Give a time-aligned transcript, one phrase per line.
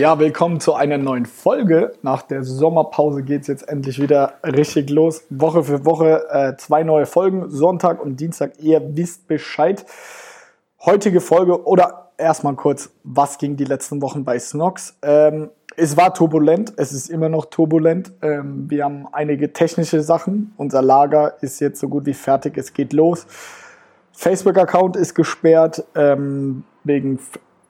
[0.00, 1.92] Ja, willkommen zu einer neuen Folge.
[2.00, 5.24] Nach der Sommerpause geht es jetzt endlich wieder richtig los.
[5.28, 8.52] Woche für Woche äh, zwei neue Folgen, Sonntag und Dienstag.
[8.60, 9.84] Ihr wisst Bescheid.
[10.86, 14.96] Heutige Folge oder erstmal kurz, was ging die letzten Wochen bei Snox?
[15.02, 18.10] Ähm, es war turbulent, es ist immer noch turbulent.
[18.22, 20.54] Ähm, wir haben einige technische Sachen.
[20.56, 23.26] Unser Lager ist jetzt so gut wie fertig, es geht los.
[24.12, 27.18] Facebook-Account ist gesperrt ähm, wegen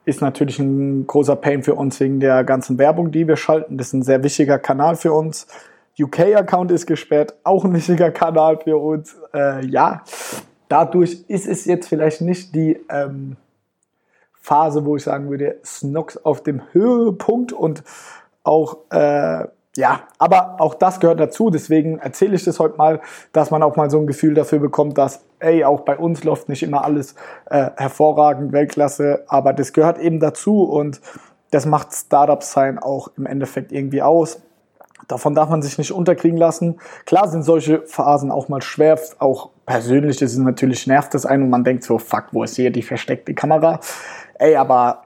[0.04, 3.78] ist natürlich ein großer Pain für uns wegen der ganzen Werbung, die wir schalten.
[3.78, 5.46] Das ist ein sehr wichtiger Kanal für uns.
[5.98, 9.16] UK-Account ist gesperrt, auch ein wichtiger Kanal für uns.
[9.34, 10.02] Äh, ja,
[10.68, 13.36] dadurch ist es jetzt vielleicht nicht die ähm,
[14.32, 17.82] Phase, wo ich sagen würde, Snox auf dem Höhepunkt und
[18.42, 21.50] auch äh, ja, aber auch das gehört dazu.
[21.50, 23.00] Deswegen erzähle ich das heute mal,
[23.32, 26.48] dass man auch mal so ein Gefühl dafür bekommt, dass, ey, auch bei uns läuft
[26.48, 27.14] nicht immer alles
[27.48, 31.00] äh, hervorragend, Weltklasse, aber das gehört eben dazu und
[31.52, 34.40] das macht Startups sein auch im Endeffekt irgendwie aus.
[35.08, 36.78] Davon darf man sich nicht unterkriegen lassen.
[37.04, 41.44] Klar sind solche Phasen auch mal schwer, auch persönlich ist es natürlich nervt das einen
[41.44, 43.80] und man denkt so, fuck, wo ist hier die versteckte Kamera?
[44.34, 45.04] Ey, aber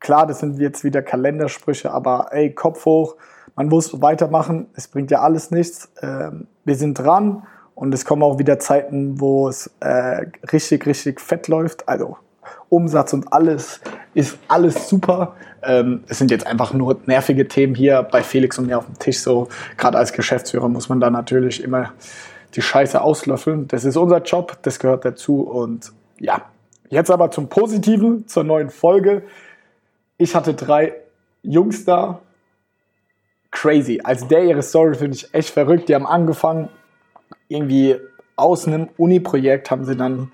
[0.00, 3.16] klar, das sind jetzt wieder Kalendersprüche, aber ey, Kopf hoch,
[3.58, 5.90] man muss weitermachen, es bringt ja alles nichts.
[6.00, 7.42] Ähm, wir sind dran
[7.74, 11.88] und es kommen auch wieder Zeiten, wo es äh, richtig, richtig fett läuft.
[11.88, 12.18] Also
[12.68, 13.80] Umsatz und alles
[14.14, 15.34] ist alles super.
[15.64, 18.96] Ähm, es sind jetzt einfach nur nervige Themen hier bei Felix und mir auf dem
[19.00, 19.18] Tisch.
[19.18, 21.94] So, gerade als Geschäftsführer muss man da natürlich immer
[22.54, 23.66] die Scheiße auslöffeln.
[23.66, 25.40] Das ist unser Job, das gehört dazu.
[25.40, 26.42] Und ja,
[26.90, 29.24] jetzt aber zum Positiven, zur neuen Folge.
[30.16, 30.94] Ich hatte drei
[31.42, 32.20] Jungs da,
[33.50, 34.00] crazy.
[34.02, 35.88] Also der ihre Story finde ich echt verrückt.
[35.88, 36.68] Die haben angefangen,
[37.48, 37.96] irgendwie
[38.36, 40.30] aus einem Uni-Projekt haben sie dann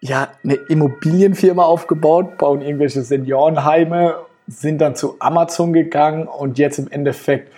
[0.00, 6.88] ja eine Immobilienfirma aufgebaut, bauen irgendwelche Seniorenheime, sind dann zu Amazon gegangen und jetzt im
[6.90, 7.52] Endeffekt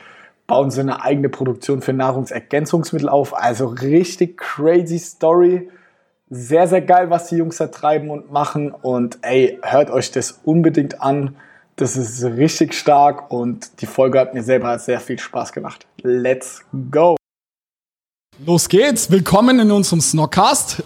[0.47, 3.37] bauen sie eine eigene Produktion für Nahrungsergänzungsmittel auf.
[3.37, 5.69] Also richtig crazy Story.
[6.31, 8.71] Sehr, sehr geil, was die Jungs da treiben und machen.
[8.71, 11.37] Und ey, hört euch das unbedingt an.
[11.79, 15.87] Das ist richtig stark und die Folge hat mir selber sehr viel Spaß gemacht.
[16.03, 17.15] Let's go!
[18.45, 19.13] Los geht's!
[19.13, 20.83] Willkommen in unserem Snockcast.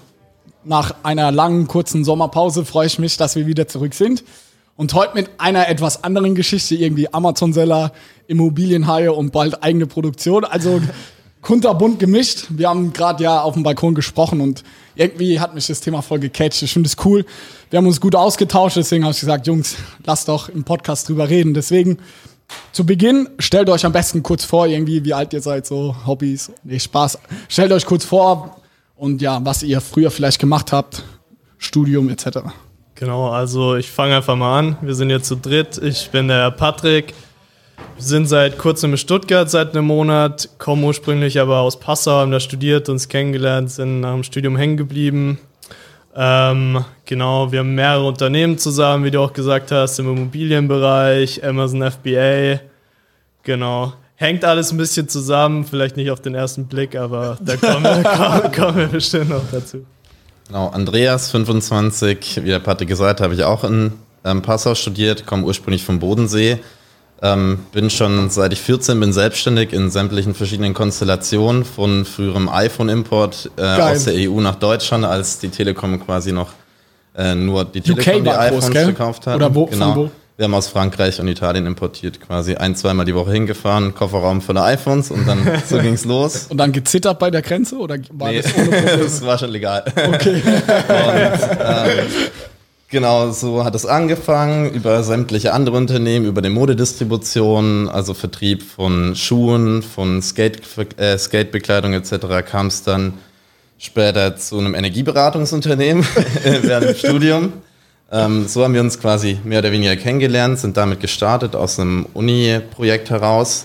[0.64, 4.22] Nach einer langen, kurzen Sommerpause freue ich mich, dass wir wieder zurück sind.
[4.76, 7.92] Und heute mit einer etwas anderen Geschichte, irgendwie Amazon-Seller,
[8.26, 10.44] Immobilienhaie und bald eigene Produktion.
[10.44, 10.82] Also
[11.40, 12.48] kunterbunt gemischt.
[12.50, 14.62] Wir haben gerade ja auf dem Balkon gesprochen und
[14.94, 16.60] irgendwie hat mich das Thema voll gecatcht.
[16.60, 17.24] Ich finde es cool.
[17.72, 21.30] Wir haben uns gut ausgetauscht, deswegen habe ich gesagt, Jungs, lasst doch im Podcast drüber
[21.30, 21.54] reden.
[21.54, 21.96] Deswegen
[22.70, 26.52] zu Beginn stellt euch am besten kurz vor, irgendwie, wie alt ihr seid, so Hobbys,
[26.64, 27.18] nee, Spaß.
[27.48, 28.58] Stellt euch kurz vor
[28.94, 31.02] und ja, was ihr früher vielleicht gemacht habt,
[31.56, 32.40] Studium etc.
[32.94, 34.76] Genau, also ich fange einfach mal an.
[34.82, 35.78] Wir sind jetzt zu dritt.
[35.78, 37.14] Ich bin der Patrick.
[37.96, 42.32] Wir sind seit kurzem in Stuttgart, seit einem Monat, kommen ursprünglich aber aus Passau, haben
[42.32, 45.38] da studiert, uns kennengelernt, sind nach dem Studium hängen geblieben.
[46.14, 51.90] Ähm, genau, wir haben mehrere Unternehmen zusammen, wie du auch gesagt hast, im Immobilienbereich, Amazon
[51.90, 52.60] FBA.
[53.42, 53.94] Genau.
[54.16, 58.02] Hängt alles ein bisschen zusammen, vielleicht nicht auf den ersten Blick, aber da kommen wir,
[58.42, 59.84] kommen, kommen wir bestimmt noch dazu.
[60.46, 63.92] Genau, Andreas, 25, wie der Patrick gesagt hat, habe ich auch in
[64.24, 66.58] ähm, Passau studiert, komme ursprünglich vom Bodensee.
[67.24, 73.52] Ähm, bin schon seit ich 14 bin selbstständig in sämtlichen verschiedenen Konstellationen von früherem iPhone-Import
[73.56, 76.48] äh, aus der EU nach Deutschland, als die Telekom quasi noch
[77.16, 79.36] äh, nur die Telekom die iPhones groß, verkauft hat.
[79.36, 79.66] Oder wo?
[79.66, 79.96] Genau.
[79.96, 80.10] Wo?
[80.36, 84.64] Wir haben aus Frankreich und Italien importiert, quasi ein, zweimal die Woche hingefahren, Kofferraum voller
[84.64, 85.38] iPhones und dann
[85.68, 86.46] so ging's los.
[86.48, 88.52] Und dann gezittert bei der Grenze oder war nee, das
[89.00, 89.84] das war schon legal.
[89.94, 90.42] Okay.
[90.42, 92.06] und, ähm,
[92.92, 99.16] Genau, so hat es angefangen über sämtliche andere Unternehmen, über die Modedistribution, also Vertrieb von
[99.16, 100.60] Schuhen, von Skate,
[100.98, 102.44] äh, Skatebekleidung etc.
[102.44, 103.14] kam es dann
[103.78, 106.04] später zu einem Energieberatungsunternehmen
[106.60, 107.54] während dem Studium.
[108.12, 112.04] Ähm, so haben wir uns quasi mehr oder weniger kennengelernt, sind damit gestartet aus einem
[112.12, 113.64] Uni-Projekt heraus.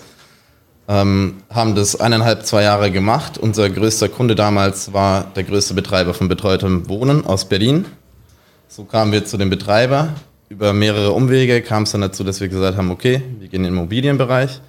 [0.87, 3.37] Ähm, haben das eineinhalb, zwei Jahre gemacht.
[3.37, 7.87] Unser größter Kunde damals war der größte Betreiber von betreutem Wohnen aus Berlin.
[8.69, 10.09] So kamen wir zu dem Betreiber.
[10.49, 13.63] Über mehrere Umwege kam es dann dazu, dass wir gesagt haben, okay, wir gehen in
[13.63, 14.61] den Immobilienbereich.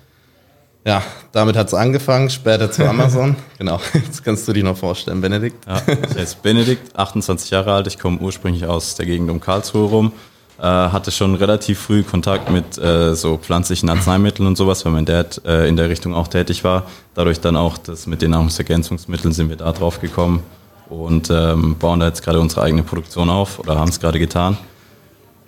[0.85, 1.03] Ja,
[1.33, 3.37] damit hat es angefangen, später zu Amazon.
[3.59, 5.67] genau, jetzt kannst du dich noch vorstellen, Benedikt.
[5.67, 9.89] Ja, ich heiße Benedikt, 28 Jahre alt, ich komme ursprünglich aus der Gegend um Karlsruhe
[9.89, 10.13] rum.
[10.59, 15.05] Äh, hatte schon relativ früh Kontakt mit äh, so pflanzlichen Arzneimitteln und sowas, weil mein
[15.05, 16.87] Dad äh, in der Richtung auch tätig war.
[17.15, 20.43] Dadurch dann auch das mit den Nahrungsergänzungsmitteln sind wir da drauf gekommen
[20.91, 24.57] und ähm, bauen da jetzt gerade unsere eigene Produktion auf oder haben es gerade getan.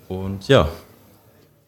[0.09, 0.69] Und ja.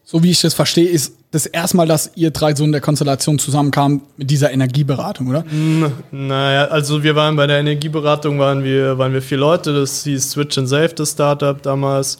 [0.04, 2.82] So wie ich das verstehe, ist das erste Mal, dass ihr drei so in der
[2.82, 5.44] Konstellation zusammenkamen mit dieser Energieberatung, oder?
[6.10, 10.32] Naja, also wir waren bei der Energieberatung, waren wir, waren wir vier Leute, das hieß
[10.32, 12.19] Switch and Save, das Startup damals.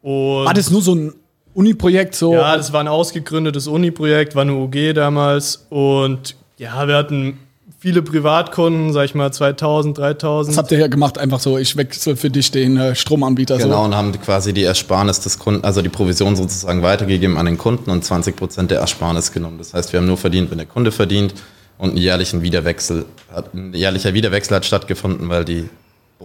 [0.00, 1.14] Und War das nur so ein
[1.54, 2.16] Uni-Projekt?
[2.16, 2.34] So?
[2.34, 5.66] Ja, das war ein ausgegründetes Uni-Projekt, war eine UG damals.
[5.70, 7.38] Und ja, wir hatten
[7.78, 10.54] viele Privatkunden, sag ich mal 2000, 3000.
[10.54, 11.18] Was habt ihr ja gemacht?
[11.18, 13.58] Einfach so, ich wechsle für dich den äh, Stromanbieter.
[13.58, 13.84] Genau, So.
[13.84, 17.90] und haben quasi die Ersparnis des Kunden, also die Provision sozusagen weitergegeben an den Kunden
[17.90, 19.58] und 20 Prozent der Ersparnis genommen.
[19.58, 21.34] Das heißt, wir haben nur verdient, wenn der Kunde verdient
[21.78, 25.68] und einen jährlichen Wiederwechsel, hat, ein jährlicher Wiederwechsel hat stattgefunden, weil die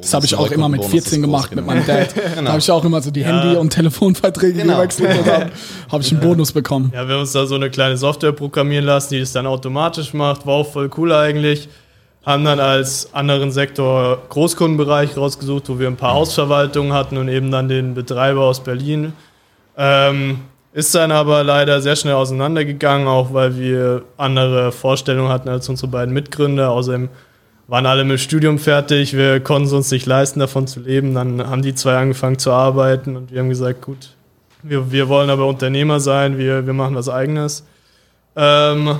[0.01, 2.09] Das habe ich auch immer mit 14 gemacht mit meinem Dad.
[2.15, 2.49] Da Genau.
[2.51, 4.77] habe ich auch immer so die Handy- und Telefonverträge Genau.
[4.77, 5.51] gewechselt und dann
[5.91, 6.91] habe ich einen Bonus bekommen.
[6.93, 10.13] Ja, wir haben uns da so eine kleine Software programmieren lassen, die das dann automatisch
[10.13, 10.45] macht.
[10.45, 11.67] War auch voll cool eigentlich.
[12.25, 17.49] Haben dann als anderen Sektor Großkundenbereich rausgesucht, wo wir ein paar Hausverwaltungen hatten und eben
[17.51, 19.13] dann den Betreiber aus Berlin.
[19.77, 20.39] Ähm,
[20.73, 25.87] ist dann aber leider sehr schnell auseinandergegangen, auch weil wir andere Vorstellungen hatten als unsere
[25.89, 26.69] beiden Mitgründer.
[26.71, 27.09] Außerdem
[27.67, 31.13] waren alle mit Studium fertig, wir konnten es uns nicht leisten, davon zu leben.
[31.13, 34.15] Dann haben die zwei angefangen zu arbeiten und wir haben gesagt, gut,
[34.63, 37.65] wir, wir wollen aber Unternehmer sein, wir, wir machen was eigenes.
[38.35, 38.99] Ähm,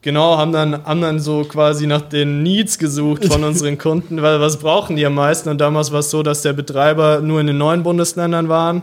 [0.00, 4.40] genau, haben dann, haben dann so quasi nach den Needs gesucht von unseren Kunden, weil
[4.40, 5.50] was brauchen die am meisten?
[5.50, 8.82] Und damals war es so, dass der Betreiber nur in den neuen Bundesländern waren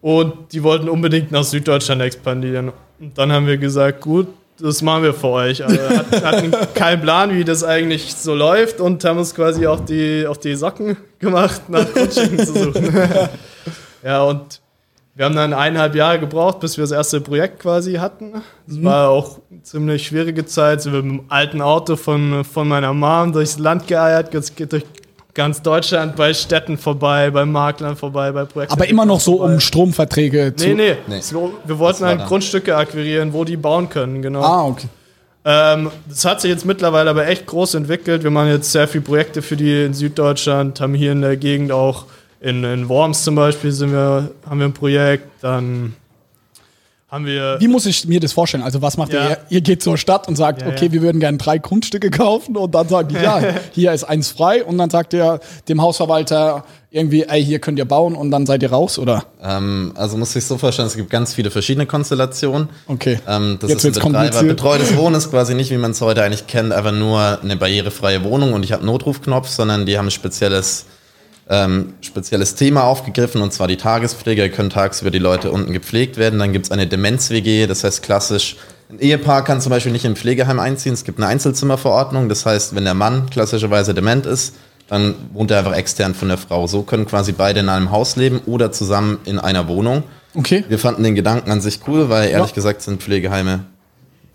[0.00, 2.72] und die wollten unbedingt nach Süddeutschland expandieren.
[2.98, 5.64] Und dann haben wir gesagt, gut, das machen wir für euch.
[5.64, 9.84] Also hat, hatten keinen Plan, wie das eigentlich so läuft und haben uns quasi auf
[9.84, 12.94] die, auf die Socken gemacht, nach Grundstücken zu suchen.
[14.02, 14.60] ja, und
[15.14, 18.42] wir haben dann eineinhalb Jahre gebraucht, bis wir das erste Projekt quasi hatten.
[18.68, 20.82] Es war auch eine ziemlich schwierige Zeit.
[20.82, 24.84] Sind wir mit dem alten Auto von, von meiner Mom durchs Land geeiert, durch
[25.36, 28.72] ganz Deutschland, bei Städten vorbei, bei Maklern vorbei, bei Projekten.
[28.72, 30.66] Aber immer noch so um Stromverträge zu.
[30.66, 30.96] Nee, nee.
[31.06, 31.20] Nee.
[31.20, 34.42] So, wir wollten halt Grundstücke akquirieren, wo die bauen können, genau.
[34.42, 34.88] Ah, okay.
[35.44, 38.24] Ähm, das hat sich jetzt mittlerweile aber echt groß entwickelt.
[38.24, 41.70] Wir machen jetzt sehr viele Projekte für die in Süddeutschland, haben hier in der Gegend
[41.70, 42.06] auch
[42.40, 45.94] in, in Worms zum Beispiel sind wir, haben wir ein Projekt, dann
[47.08, 47.56] haben wir.
[47.60, 48.62] Wie muss ich mir das vorstellen?
[48.64, 49.28] Also was macht Ja.
[49.30, 49.38] ihr?
[49.48, 50.92] Ihr geht zur Stadt und sagt, Ja, okay, ja.
[50.92, 53.40] wir würden gerne drei Grundstücke kaufen und dann sagt die, ja,
[53.72, 55.38] hier ist eins frei und dann sagt ihr
[55.68, 59.24] dem Hausverwalter irgendwie, ey, hier könnt ihr bauen und dann seid ihr raus, oder?
[59.42, 62.68] Ähm, also muss ich so vorstellen, es gibt ganz viele verschiedene Konstellationen.
[62.88, 63.20] Okay.
[63.28, 64.42] Ähm, das Jetzt ist ein Betreiber.
[64.44, 68.24] Betreutes Wohnen ist quasi nicht, wie man es heute eigentlich kennt, einfach nur eine barrierefreie
[68.24, 70.86] Wohnung und ich habe einen Notrufknopf, sondern die haben ein spezielles,
[71.48, 74.42] ähm, spezielles Thema aufgegriffen und zwar die Tagespflege.
[74.42, 76.38] Da können tagsüber die Leute unten gepflegt werden.
[76.38, 78.56] Dann gibt es eine Demenz-WG, das heißt klassisch,
[78.88, 80.92] ein Ehepaar kann zum Beispiel nicht im Pflegeheim einziehen.
[80.92, 82.28] Es gibt eine Einzelzimmerverordnung.
[82.28, 84.54] Das heißt, wenn der Mann klassischerweise dement ist,
[84.88, 86.68] dann wohnt er einfach extern von der Frau.
[86.68, 90.04] So können quasi beide in einem Haus leben oder zusammen in einer Wohnung.
[90.34, 90.64] Okay.
[90.68, 92.54] Wir fanden den Gedanken an sich cool, weil ehrlich Ja.
[92.54, 93.64] gesagt sind Pflegeheime,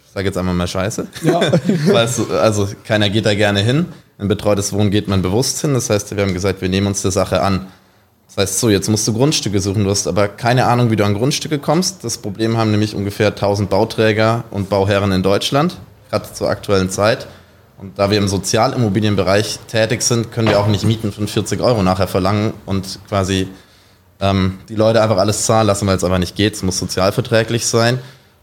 [0.06, 1.08] ich sage jetzt einmal mal scheiße.
[1.24, 1.40] Ja.
[2.42, 3.86] also keiner geht da gerne hin.
[4.22, 5.74] In betreutes Wohnen geht man bewusst hin.
[5.74, 7.66] Das heißt, wir haben gesagt, wir nehmen uns der Sache an.
[8.28, 9.84] Das heißt, so, jetzt musst du Grundstücke suchen.
[9.84, 12.04] Du hast aber keine Ahnung, wie du an Grundstücke kommst.
[12.04, 15.76] Das Problem haben nämlich ungefähr 1000 Bauträger und Bauherren in Deutschland,
[16.12, 17.28] gerade zur aktuellen Zeit.
[17.80, 21.82] Und da wir im Sozialimmobilienbereich tätig sind, können wir auch nicht Mieten von 40 Euro
[21.82, 23.48] nachher verlangen und quasi
[24.20, 26.54] ähm, die Leute einfach alles zahlen lassen, weil es aber nicht geht.
[26.54, 27.98] Es muss sozialverträglich sein.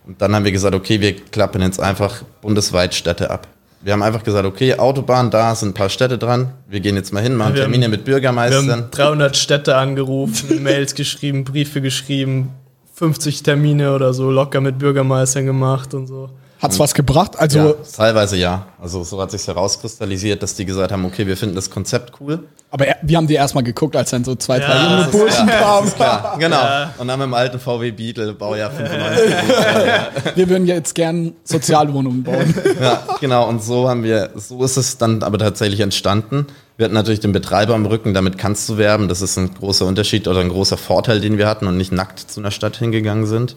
[0.05, 3.47] Und dann haben wir gesagt, okay, wir klappen jetzt einfach bundesweit Städte ab.
[3.81, 6.53] Wir haben einfach gesagt, okay, Autobahn, da sind ein paar Städte dran.
[6.69, 8.71] Wir gehen jetzt mal hin, machen Wir haben- Termine mit Wir Bürgermeistern.
[8.71, 12.51] haben 300 Städte angerufen, Mails geschrieben, Briefe geschrieben,
[12.95, 16.31] 50 Termine oder so locker mit Bürgermeistern gemacht und so.
[16.61, 17.39] Hat's was gebracht?
[17.39, 18.67] Also, ja, teilweise ja.
[18.83, 22.41] Also so hat sich herauskristallisiert, dass die gesagt haben, okay, wir finden das Konzept cool.
[22.71, 25.47] aber er- wir haben die erstmal geguckt, als dann so zwei, drei Ja, junge Burschen
[25.47, 25.93] kamen.
[25.99, 26.59] Ja, genau.
[26.99, 29.35] Und dann mit dem alten VW Beetle, Baujahr 95.
[30.37, 32.55] Wir würden jetzt gern Sozialwohnungen bauen.
[32.81, 33.49] Ja, genau.
[33.49, 36.47] Und so haben wir, so ist es dann aber tatsächlich entstanden.
[36.77, 39.09] Wir hatten natürlich den Betreiber am Rücken, damit kannst du werben.
[39.09, 42.19] Das ist ein großer Unterschied oder ein großer Vorteil, den wir hatten und nicht nackt
[42.21, 43.57] zu einer Stadt hingegangen sind.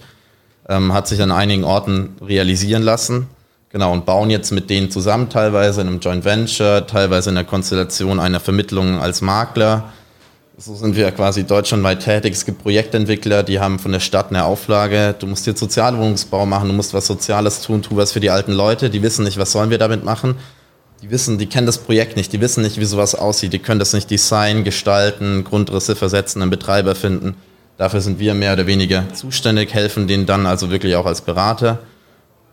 [0.70, 3.28] Ähm, hat sich an einigen Orten realisieren lassen.
[3.72, 7.46] Genau, und bauen jetzt mit denen zusammen, teilweise in einem Joint Venture, teilweise in der
[7.46, 9.86] Konstellation einer Vermittlung als Makler.
[10.58, 12.34] So sind wir quasi deutschlandweit tätig.
[12.34, 16.68] Es gibt Projektentwickler, die haben von der Stadt eine Auflage, du musst hier Sozialwohnungsbau machen,
[16.68, 18.90] du musst was Soziales tun, tu was für die alten Leute.
[18.90, 20.36] Die wissen nicht, was sollen wir damit machen.
[21.02, 23.80] Die wissen, die kennen das Projekt nicht, die wissen nicht, wie sowas aussieht, die können
[23.80, 27.38] das nicht designen, gestalten, Grundrisse versetzen, einen Betreiber finden.
[27.82, 31.80] Dafür sind wir mehr oder weniger zuständig, helfen denen dann also wirklich auch als Berater.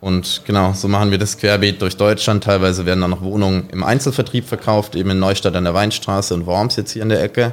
[0.01, 2.45] Und genau, so machen wir das querbeet durch Deutschland.
[2.45, 6.47] Teilweise werden dann noch Wohnungen im Einzelvertrieb verkauft, eben in Neustadt an der Weinstraße und
[6.47, 7.53] Worms jetzt hier in der Ecke.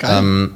[0.00, 0.54] Ähm,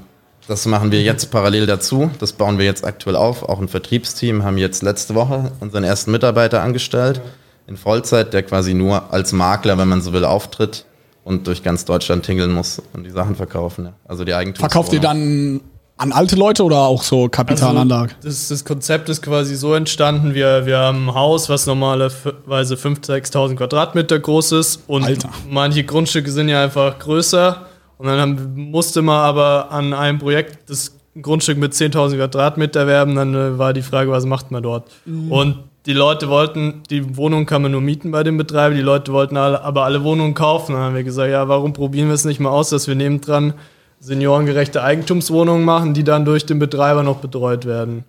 [0.48, 2.10] das machen wir jetzt parallel dazu.
[2.20, 3.42] Das bauen wir jetzt aktuell auf.
[3.42, 7.20] Auch ein Vertriebsteam haben jetzt letzte Woche unseren ersten Mitarbeiter angestellt
[7.66, 10.86] in Vollzeit, der quasi nur als Makler, wenn man so will, auftritt
[11.22, 13.90] und durch ganz Deutschland tingeln muss und die Sachen verkaufen.
[14.08, 15.60] Also die Eigentums Verkauft ihr dann
[15.98, 18.14] an alte Leute oder auch so Kapitalanlage?
[18.16, 22.74] Also das, das Konzept ist quasi so entstanden, wir, wir haben ein Haus, was normalerweise
[22.74, 25.30] 5.000, 6.000 Quadratmeter groß ist und Alter.
[25.48, 27.66] manche Grundstücke sind ja einfach größer
[27.98, 33.14] und dann haben, musste man aber an einem Projekt das Grundstück mit 10.000 Quadratmeter werben,
[33.14, 34.90] dann äh, war die Frage, was macht man dort?
[35.30, 39.12] Und die Leute wollten, die Wohnung kann man nur mieten bei dem Betreiber, die Leute
[39.12, 40.72] wollten alle, aber alle Wohnungen kaufen.
[40.72, 43.54] Dann haben wir gesagt, ja, warum probieren wir es nicht mal aus, dass wir nebendran
[44.00, 48.04] seniorengerechte Eigentumswohnungen machen, die dann durch den Betreiber noch betreut werden.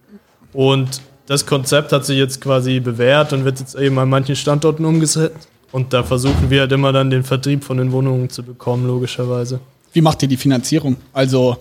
[0.54, 4.86] Und das Konzept hat sich jetzt quasi bewährt und wird jetzt eben an manchen Standorten
[4.86, 5.48] umgesetzt.
[5.72, 9.60] Und da versuchen wir halt immer dann den Vertrieb von den Wohnungen zu bekommen, logischerweise.
[9.92, 10.96] Wie macht ihr die Finanzierung?
[11.12, 11.58] Also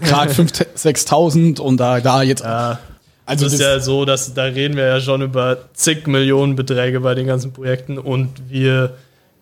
[0.00, 2.42] gerade 5.000, 6.000 und da, da jetzt.
[2.42, 2.78] Ja,
[3.26, 7.00] also es ist ja so, dass da reden wir ja schon über zig Millionen Beträge
[7.00, 8.94] bei den ganzen Projekten und wir,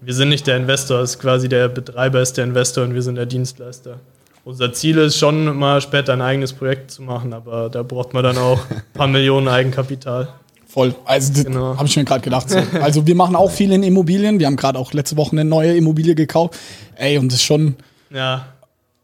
[0.04, 3.02] wir sind nicht der Investor, es ist quasi der Betreiber ist der Investor und wir
[3.02, 3.98] sind der Dienstleister.
[4.44, 8.24] Unser Ziel ist schon mal später ein eigenes Projekt zu machen, aber da braucht man
[8.24, 10.28] dann auch ein paar Millionen Eigenkapital.
[10.66, 10.94] Voll.
[11.04, 11.76] Also das Genau.
[11.76, 12.50] habe ich mir gerade gedacht.
[12.50, 12.58] So.
[12.80, 14.38] Also wir machen auch viel in Immobilien.
[14.40, 16.58] Wir haben gerade auch letzte Woche eine neue Immobilie gekauft.
[16.96, 17.76] Ey, und das ist schon.
[18.10, 18.46] Ja,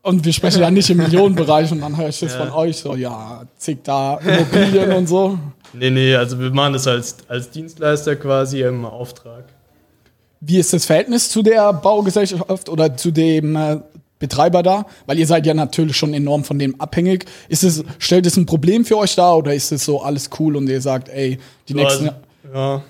[0.02, 2.38] Und wir sprechen ja nicht im Millionenbereich und dann höre ich das Ja.
[2.46, 5.38] von euch so, ja, zig da Immobilien und so.
[5.74, 9.44] nee, nee, also wir machen das als, als Dienstleister quasi im Auftrag.
[10.40, 13.80] Wie ist das Verhältnis zu der Baugesellschaft oder zu dem äh,
[14.18, 14.86] Betreiber da?
[15.06, 17.26] Weil ihr seid ja natürlich schon enorm von dem abhängig.
[17.48, 20.56] Ist es, stellt es ein Problem für euch dar oder ist es so alles cool
[20.56, 22.08] und ihr sagt, ey, die nächsten.
[22.08, 22.18] Also,
[22.54, 22.82] ja,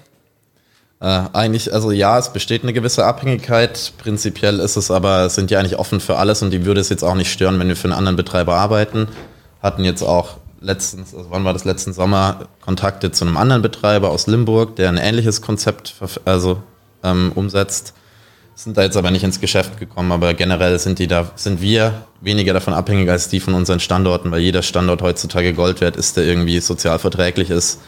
[1.00, 3.92] Äh, eigentlich, also ja, es besteht eine gewisse Abhängigkeit.
[3.98, 7.04] Prinzipiell ist es aber, sind die eigentlich offen für alles und die würde es jetzt
[7.04, 9.06] auch nicht stören, wenn wir für einen anderen Betreiber arbeiten.
[9.62, 14.10] Hatten jetzt auch letztens, also wann war das letzten Sommer, Kontakte zu einem anderen Betreiber
[14.10, 16.62] aus Limburg, der ein ähnliches Konzept also,
[17.02, 17.94] ähm, umsetzt.
[18.54, 22.06] Sind da jetzt aber nicht ins Geschäft gekommen, aber generell sind die da, sind wir
[22.20, 26.16] weniger davon abhängig als die von unseren Standorten, weil jeder Standort heutzutage Gold wert ist,
[26.16, 27.78] der irgendwie sozial verträglich ist.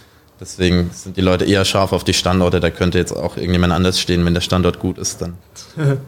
[0.40, 2.60] Deswegen sind die Leute eher scharf auf die Standorte.
[2.60, 5.36] Da könnte jetzt auch irgendjemand anders stehen, wenn der Standort gut ist, dann.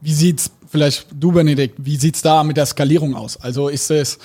[0.00, 3.38] Wie sieht's, vielleicht du, Benedikt, wie sieht's da mit der Skalierung aus?
[3.38, 4.18] Also ist es,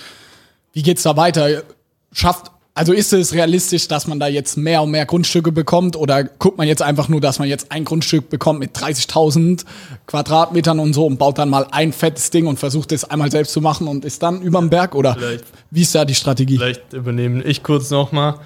[0.74, 1.64] wie geht's da weiter?
[2.12, 2.52] Schafft,
[2.82, 6.58] also ist es realistisch, dass man da jetzt mehr und mehr Grundstücke bekommt oder guckt
[6.58, 9.66] man jetzt einfach nur, dass man jetzt ein Grundstück bekommt mit 30.000
[10.08, 13.54] Quadratmetern und so und baut dann mal ein fettes Ding und versucht es einmal selbst
[13.54, 15.44] zu machen und ist dann überm Berg oder Vielleicht.
[15.70, 16.58] wie ist da die Strategie?
[16.58, 18.40] Vielleicht übernehmen ich kurz nochmal.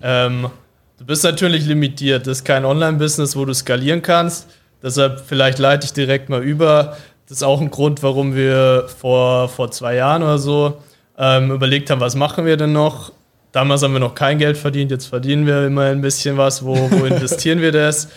[0.00, 0.48] Ähm,
[0.96, 2.26] du bist natürlich limitiert.
[2.26, 4.46] Das ist kein Online-Business, wo du skalieren kannst.
[4.82, 6.96] Deshalb vielleicht leite ich direkt mal über.
[7.28, 10.78] Das ist auch ein Grund, warum wir vor, vor zwei Jahren oder so
[11.18, 13.12] ähm, überlegt haben, was machen wir denn noch.
[13.52, 16.64] Damals haben wir noch kein Geld verdient, jetzt verdienen wir immer ein bisschen was.
[16.64, 18.08] Wo, wo investieren wir das?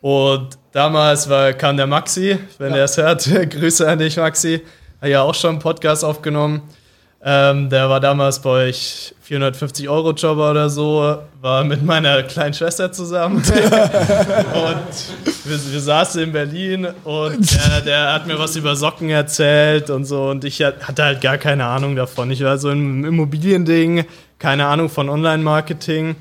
[0.00, 4.62] Und damals war, kam der Maxi, wenn er es hört, Grüße an dich, Maxi.
[5.00, 6.62] Hat ja auch schon einen Podcast aufgenommen.
[7.26, 12.52] Ähm, der war damals bei euch 450 Euro Jobber oder so, war mit meiner kleinen
[12.52, 13.36] Schwester zusammen.
[13.38, 13.44] und
[15.44, 20.04] wir, wir saßen in Berlin und der, der hat mir was über Socken erzählt und
[20.04, 22.30] so und ich hat- hatte halt gar keine Ahnung davon.
[22.30, 24.04] Ich war so im Immobiliending,
[24.44, 26.16] keine Ahnung von Online-Marketing.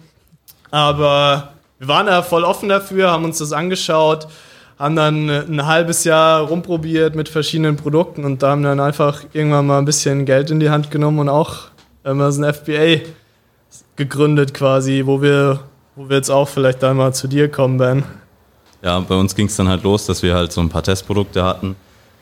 [0.72, 4.30] Aber wir waren da voll offen dafür, haben uns das angeschaut,
[4.80, 9.68] haben dann ein halbes Jahr rumprobiert mit verschiedenen Produkten und da haben dann einfach irgendwann
[9.68, 11.64] mal ein bisschen Geld in die Hand genommen und auch
[12.06, 13.02] Amazon FBA
[13.98, 15.60] gegründet quasi, wo wir,
[15.98, 18.06] wo wir jetzt auch vielleicht dann mal zu dir kommen, Ben.
[18.82, 21.44] Ja, bei uns ging es dann halt los, dass wir halt so ein paar Testprodukte
[21.44, 21.76] hatten.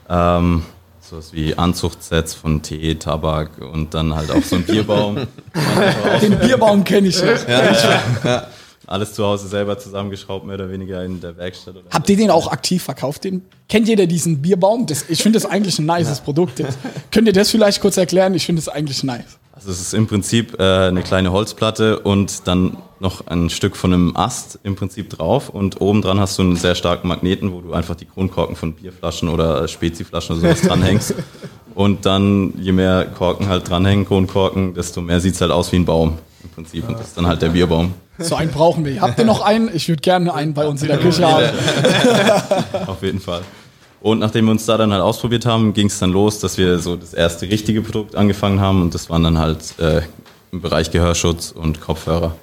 [0.10, 0.64] Ähm,
[1.12, 5.28] sowas wie Anzuchtsets von Tee, Tabak und dann halt auch so ein Bierbaum.
[6.22, 7.46] Den Bierbaum kenne ich nicht.
[8.88, 11.76] Alles zu Hause selber zusammengeschraubt, mehr oder weniger in der Werkstatt.
[11.76, 13.24] Oder Habt ihr den auch aktiv verkauft?
[13.24, 13.44] Den?
[13.70, 14.86] Kennt jeder diesen Bierbaum?
[14.86, 16.60] Das, ich finde das eigentlich ein nices Produkt.
[16.60, 16.78] Jetzt.
[17.12, 18.34] Könnt ihr das vielleicht kurz erklären?
[18.34, 19.38] Ich finde das eigentlich nice.
[19.62, 23.94] Also es ist im Prinzip äh, eine kleine Holzplatte und dann noch ein Stück von
[23.94, 27.62] einem Ast im Prinzip drauf und oben dran hast du einen sehr starken Magneten, wo
[27.62, 31.14] du einfach die Kronkorken von Bierflaschen oder Speziflaschen oder sowas dranhängst.
[31.76, 35.86] Und dann, je mehr Korken halt dranhängen, Kronkorken, desto mehr sieht's halt aus wie ein
[35.86, 36.88] Baum im Prinzip.
[36.88, 37.94] Und das ist dann halt der Bierbaum.
[38.18, 39.00] So einen brauchen wir.
[39.00, 39.70] Habt ihr noch einen?
[39.76, 41.46] Ich würde gerne einen bei uns in der Küche haben.
[42.88, 43.42] Auf jeden Fall.
[44.02, 46.80] Und nachdem wir uns da dann halt ausprobiert haben, ging es dann los, dass wir
[46.80, 50.02] so das erste richtige Produkt angefangen haben und das waren dann halt äh,
[50.52, 52.36] im Bereich Gehörschutz und Kopfhörer.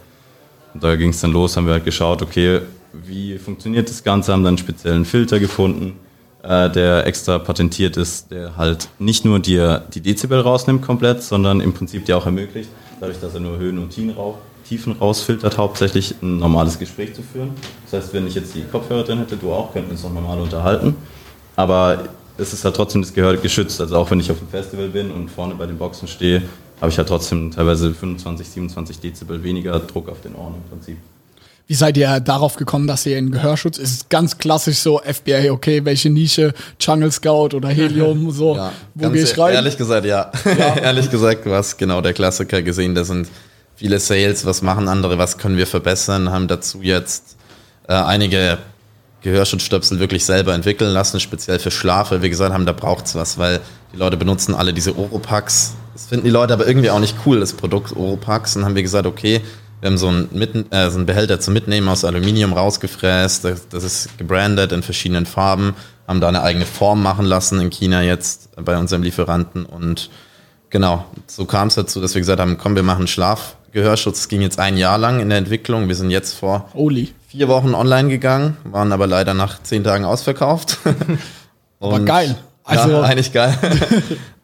[0.72, 2.60] Und da ging es dann los, haben wir halt geschaut, okay,
[2.92, 5.98] wie funktioniert das Ganze, haben dann einen speziellen Filter gefunden,
[6.44, 11.60] äh, der extra patentiert ist, der halt nicht nur dir die Dezibel rausnimmt komplett, sondern
[11.60, 14.38] im Prinzip dir auch ermöglicht, dadurch, dass er nur Höhen und Tiefen, rau
[14.68, 17.52] Tiefen rausfiltert, hauptsächlich ein normales Gespräch zu führen.
[17.90, 20.38] Das heißt, wenn ich jetzt die Kopfhörer drin hätte, du auch, könnten uns noch normal
[20.40, 20.94] unterhalten.
[21.58, 22.04] Aber
[22.36, 23.80] es ist halt trotzdem das Gehör geschützt.
[23.80, 26.42] Also auch wenn ich auf dem Festival bin und vorne bei den Boxen stehe,
[26.80, 30.98] habe ich halt trotzdem teilweise 25, 27 Dezibel weniger Druck auf den Ohren im Prinzip.
[31.66, 33.90] Wie seid ihr darauf gekommen, dass ihr in Gehörschutz ist?
[33.92, 39.02] Es ganz klassisch so FBI, okay, welche Nische, Jungle Scout oder Helium, so, Ja, wo
[39.02, 39.54] ganz gehe ich rein?
[39.54, 40.30] Ehrlich gesagt, ja.
[40.80, 42.94] ehrlich gesagt, du hast genau der Klassiker gesehen.
[42.94, 43.28] Da sind
[43.74, 47.36] viele Sales, was machen andere, was können wir verbessern, haben dazu jetzt
[47.88, 48.58] äh, einige
[49.22, 53.38] Gehörschutzstöpsel wirklich selber entwickeln lassen, speziell für Schlaf, weil wir gesagt haben, da braucht's was,
[53.38, 53.60] weil
[53.92, 55.74] die Leute benutzen alle diese Oropax.
[55.92, 58.54] Das finden die Leute aber irgendwie auch nicht cool, das Produkt Oropax.
[58.54, 59.40] Und dann haben wir gesagt, okay,
[59.80, 63.68] wir haben so einen, Mitten, äh, so einen Behälter zum Mitnehmen aus Aluminium rausgefräst, das,
[63.68, 65.74] das ist gebrandet in verschiedenen Farben,
[66.06, 70.10] haben da eine eigene Form machen lassen in China jetzt bei unserem Lieferanten und
[70.70, 73.57] Genau, so kam es dazu, dass wir gesagt haben, komm, wir machen Schlafgehörschutz.
[73.72, 75.88] Es ging jetzt ein Jahr lang in der Entwicklung.
[75.88, 77.12] Wir sind jetzt vor Holy.
[77.28, 80.78] vier Wochen online gegangen, waren aber leider nach zehn Tagen ausverkauft.
[81.80, 82.36] Aber geil.
[82.64, 83.56] Also- ja, eigentlich geil.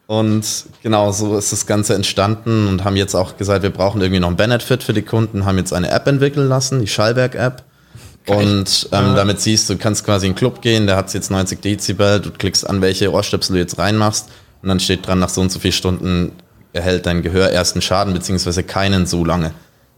[0.07, 0.45] Und
[0.83, 4.29] genau so ist das Ganze entstanden und haben jetzt auch gesagt, wir brauchen irgendwie noch
[4.29, 7.63] ein Benefit für die Kunden, haben jetzt eine App entwickeln lassen, die Schallberg-App.
[8.27, 11.29] Und ähm, damit siehst du, du kannst quasi in den Club gehen, der hat jetzt
[11.29, 14.29] 90 Dezibel, du klickst an, welche Ohrstöpsel du jetzt reinmachst
[14.61, 16.31] und dann steht dran, nach so und so vielen Stunden
[16.75, 19.51] erhält dein Gehör ersten Schaden, beziehungsweise keinen so lange,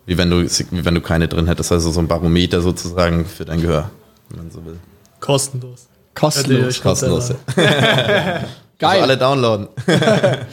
[0.06, 1.72] wie wenn du, wie wenn du keine drin hättest.
[1.72, 3.90] Also so ein Barometer sozusagen für dein Gehör,
[4.30, 4.78] wenn man so will.
[5.20, 5.88] Kostenlos.
[6.14, 6.82] Kostenlos.
[6.82, 7.34] Kostenlos.
[7.56, 8.48] Geil.
[8.80, 9.68] Also alle downloaden.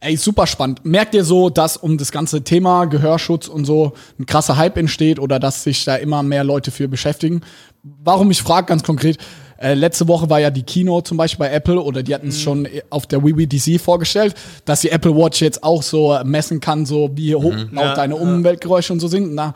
[0.00, 0.84] Ey, super spannend.
[0.84, 5.18] Merkt ihr so, dass um das ganze Thema Gehörschutz und so ein krasser Hype entsteht
[5.18, 7.40] oder dass sich da immer mehr Leute für beschäftigen?
[7.82, 9.18] Warum ich frage ganz konkret,
[9.58, 12.40] äh, letzte Woche war ja die Kino zum Beispiel bei Apple oder die hatten es
[12.40, 17.10] schon auf der WWDC vorgestellt, dass die Apple Watch jetzt auch so messen kann, so
[17.14, 18.20] wie hoch laut Ja, deine ja.
[18.20, 19.34] Umweltgeräusche und so sind.
[19.34, 19.54] Na,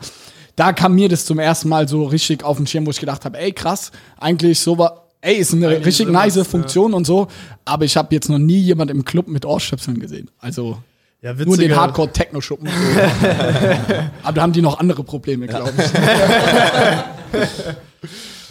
[0.55, 3.25] da kam mir das zum ersten Mal so richtig auf den Schirm, wo ich gedacht
[3.25, 7.05] habe, ey krass, eigentlich so war, ey, ist eine Eigentlich richtig nice was, Funktion und
[7.05, 7.27] so,
[7.65, 10.29] aber ich habe jetzt noch nie jemand im Club mit Ohrstöpseln gesehen.
[10.39, 10.77] Also
[11.21, 12.67] Ja, nur den Hardcore-Techno-Schuppen.
[12.67, 12.73] So.
[14.23, 15.85] aber da haben die noch andere Probleme, glaube ich.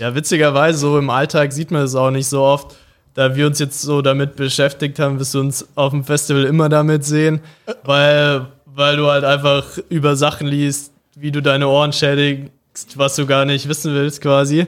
[0.00, 2.74] Ja, witzigerweise, so im Alltag sieht man es auch nicht so oft.
[3.12, 6.70] Da wir uns jetzt so damit beschäftigt haben, wirst du uns auf dem Festival immer
[6.70, 7.40] damit sehen,
[7.84, 13.26] weil, weil du halt einfach über Sachen liest, wie du deine Ohren schädigst, was du
[13.26, 14.66] gar nicht wissen willst quasi,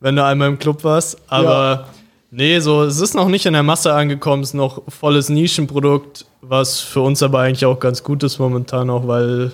[0.00, 1.18] wenn du einmal im Club warst.
[1.28, 1.88] Aber Ja.
[2.30, 6.24] nee, so, es ist noch nicht in der Masse angekommen, es ist noch volles Nischenprodukt,
[6.40, 9.52] was für uns aber eigentlich auch ganz gut ist momentan auch, weil,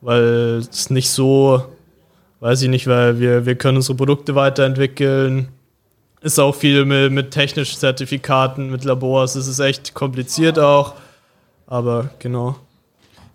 [0.00, 1.64] weil es nicht so
[2.40, 5.48] weiß ich nicht, weil wir, wir können unsere Produkte weiterentwickeln.
[6.22, 9.36] Ist auch viel mit, mit technischen Zertifikaten, mit Labors.
[9.36, 10.94] Es ist echt kompliziert auch.
[11.66, 12.56] Aber genau.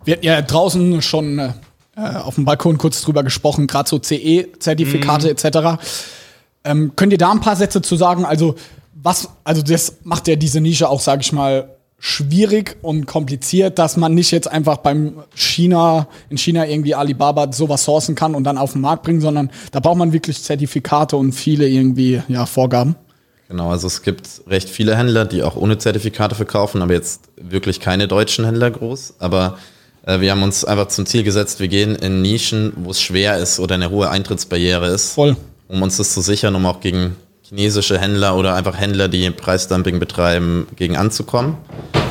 [0.04, 1.52] Wir hatten ja draußen schon äh,
[1.96, 5.82] auf dem Balkon kurz drüber gesprochen, gerade so CE-Zertifikate etc.
[6.62, 8.24] Ähm, könnt ihr da ein paar Sätze zu sagen?
[8.24, 8.54] Also,
[8.94, 11.75] was, also das macht ja diese Nische auch, sage ich mal,
[12.08, 17.82] schwierig und kompliziert, dass man nicht jetzt einfach beim China, in China irgendwie Alibaba sowas
[17.82, 21.32] sourcen kann und dann auf den Markt bringen, sondern da braucht man wirklich Zertifikate und
[21.32, 22.94] viele irgendwie, ja, Vorgaben.
[23.48, 27.80] Genau, also es gibt recht viele Händler, die auch ohne Zertifikate verkaufen, aber jetzt wirklich
[27.80, 29.14] keine deutschen Händler groß.
[29.18, 29.58] Aber
[30.06, 33.36] äh, wir haben uns einfach zum Ziel gesetzt, wir gehen in Nischen, wo es schwer
[33.38, 35.36] ist oder eine hohe Eintrittsbarriere ist, Voll.
[35.66, 37.16] um uns das zu sichern, um auch gegen
[37.48, 41.56] chinesische Händler oder einfach Händler, die Preisdumping betreiben, gegen anzukommen.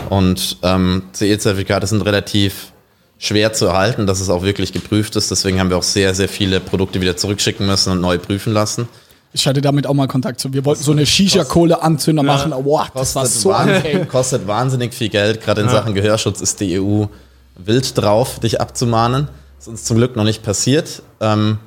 [0.10, 2.72] Und ähm, CE-Zertifikate sind relativ
[3.18, 5.32] schwer zu erhalten, dass es auch wirklich geprüft ist.
[5.32, 8.88] Deswegen haben wir auch sehr, sehr viele Produkte wieder zurückschicken müssen und neu prüfen lassen.
[9.34, 10.54] Ich hatte damit auch mal Kontakt zu.
[10.54, 12.52] Wir wollten so eine Shisha-Kohle-Anzünder machen.
[12.64, 14.06] Boah, das war Kostet, so wahn- unfair.
[14.06, 15.42] kostet wahnsinnig viel Geld.
[15.42, 17.06] Gerade in Sachen Gehörschutz ist die EU
[17.58, 19.28] wild drauf, dich abzumahnen.
[19.60, 21.02] ist uns zum Glück noch nicht passiert.
[21.20, 21.58] Ähm,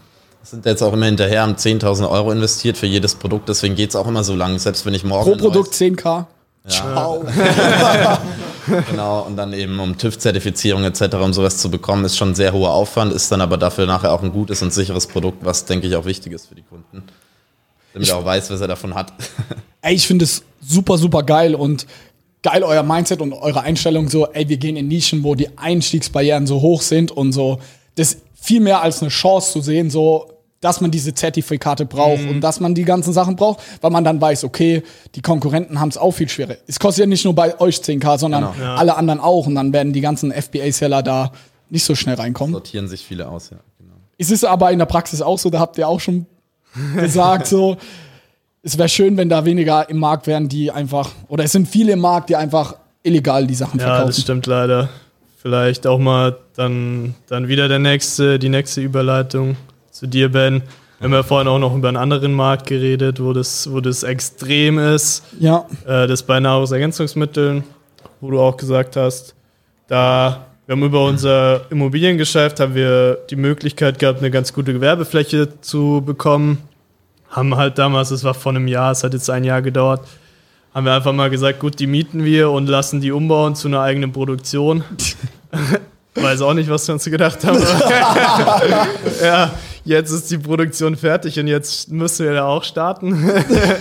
[0.43, 3.49] sind jetzt auch immer hinterher, haben 10.000 Euro investiert für jedes Produkt.
[3.49, 4.59] Deswegen geht es auch immer so lang.
[4.59, 6.27] Selbst wenn ich morgen Pro Produkt neues- 10k.
[6.67, 7.25] Ciao.
[8.91, 12.53] Genau, und dann eben um TÜV-Zertifizierung etc., um sowas zu bekommen, ist schon ein sehr
[12.53, 15.87] hoher Aufwand, ist dann aber dafür nachher auch ein gutes und sicheres Produkt, was, denke
[15.87, 17.03] ich, auch wichtig ist für die Kunden.
[17.95, 19.13] Damit er auch weiß, was er davon hat.
[19.81, 21.87] Ey, ich finde es super, super geil und
[22.43, 26.47] geil euer Mindset und eure Einstellung so, ey, wir gehen in Nischen, wo die Einstiegsbarrieren
[26.47, 27.61] so hoch sind und so,
[27.95, 32.41] das viel mehr als eine Chance zu sehen, so, dass man diese Zertifikate braucht und
[32.41, 34.83] dass man die ganzen Sachen braucht, weil man dann weiß, okay,
[35.15, 36.57] die Konkurrenten haben es auch viel schwerer.
[36.67, 38.75] Es kostet ja nicht nur bei euch 10k, sondern Genau.
[38.75, 41.31] alle anderen auch und dann werden die ganzen FBA-Seller da
[41.71, 42.55] nicht so schnell reinkommen.
[42.55, 43.59] Sortieren sich viele aus, ja.
[43.79, 43.93] Genau.
[44.19, 46.27] Es ist aber in der Praxis auch so, da habt ihr auch schon
[46.97, 47.77] gesagt, so,
[48.63, 51.93] es wäre schön, wenn da weniger im Markt wären, die einfach, oder es sind viele
[51.93, 52.75] im Markt, die einfach
[53.05, 54.07] illegal die Sachen Ja, verkaufen.
[54.09, 54.89] das stimmt leider.
[55.49, 59.57] Vielleicht auch mal dann, dann wieder der nächste, die nächste Überleitung
[59.91, 60.63] zu dir, Ben.
[60.99, 64.03] Wir haben ja vorhin auch noch über einen anderen Markt geredet, wo das, wo das
[64.03, 65.23] extrem ist.
[65.41, 67.65] Ja, äh, das bei Nahrungsergänzungsmitteln,
[68.21, 69.35] wo du auch gesagt hast,
[69.87, 75.63] da wir haben über unser Immobiliengeschäft haben wir die Möglichkeit gehabt, eine ganz gute Gewerbefläche
[75.63, 76.59] zu bekommen.
[77.31, 80.03] Haben halt damals, das war vor einem Jahr, es hat jetzt ein Jahr gedauert,
[80.75, 83.81] haben wir einfach mal gesagt, gut, die mieten wir und lassen die umbauen zu einer
[83.81, 84.85] eigenen Produktion.
[86.15, 87.63] Weiß auch nicht, was wir uns gedacht haben.
[89.23, 89.53] ja,
[89.85, 93.31] jetzt ist die Produktion fertig und jetzt müssen wir da auch starten.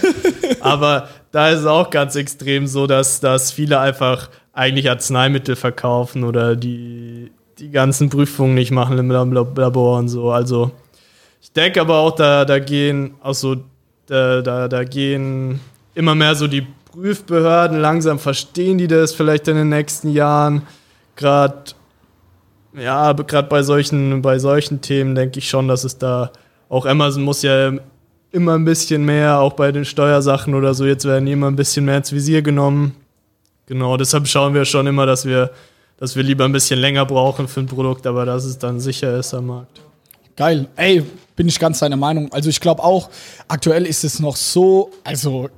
[0.59, 6.23] Aber da ist es auch ganz extrem so, dass, dass viele einfach eigentlich Arzneimittel verkaufen
[6.23, 10.31] oder die, die ganzen Prüfungen nicht machen im Lab- Labor und so.
[10.31, 10.71] Also
[11.41, 13.57] ich denke aber auch, da, da gehen auch so,
[14.07, 15.59] da, da, da gehen
[15.95, 20.63] immer mehr so die Prüfbehörden, langsam verstehen die das vielleicht in den nächsten Jahren.
[21.17, 21.73] Gerade
[22.77, 26.31] ja, gerade bei solchen, bei solchen Themen denke ich schon, dass es da
[26.69, 27.71] auch Amazon muss ja
[28.31, 31.55] immer ein bisschen mehr, auch bei den Steuersachen oder so, jetzt werden die immer ein
[31.55, 32.95] bisschen mehr ins Visier genommen.
[33.65, 35.51] Genau, deshalb schauen wir schon immer, dass wir,
[35.97, 39.17] dass wir lieber ein bisschen länger brauchen für ein Produkt, aber dass es dann sicher
[39.17, 39.81] ist am Markt.
[40.35, 40.67] geil.
[40.75, 41.03] Ey,
[41.35, 42.31] bin ich ganz deiner Meinung.
[42.31, 43.09] Also ich glaube auch,
[43.47, 45.49] aktuell ist es noch so, also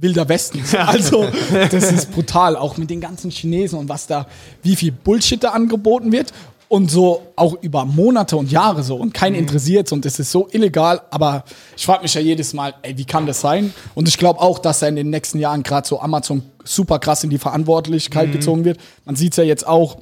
[0.00, 0.62] wilder Westen.
[0.86, 1.26] Also
[1.70, 4.26] das ist brutal, auch mit den ganzen Chinesen und was da,
[4.62, 6.32] wie viel Bullshit da angeboten wird.
[6.70, 10.48] Und so auch über Monate und Jahre so und keinen interessiert und es ist so
[10.52, 13.72] illegal, aber ich frage mich ja jedes Mal, ey, wie kann das sein?
[13.94, 17.24] Und ich glaube auch, dass er in den nächsten Jahren gerade so Amazon super krass
[17.24, 18.78] in die Verantwortlichkeit gezogen wird.
[19.06, 19.96] Man sieht es ja jetzt auch,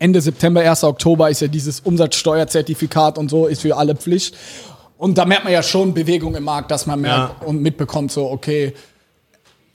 [0.00, 0.82] Ende September, 1.
[0.82, 4.34] Oktober ist ja dieses Umsatzsteuerzertifikat und so, ist für alle Pflicht.
[4.98, 7.46] Und da merkt man ja schon Bewegung im Markt, dass man merkt Ja.
[7.46, 8.74] und mitbekommt, so, okay,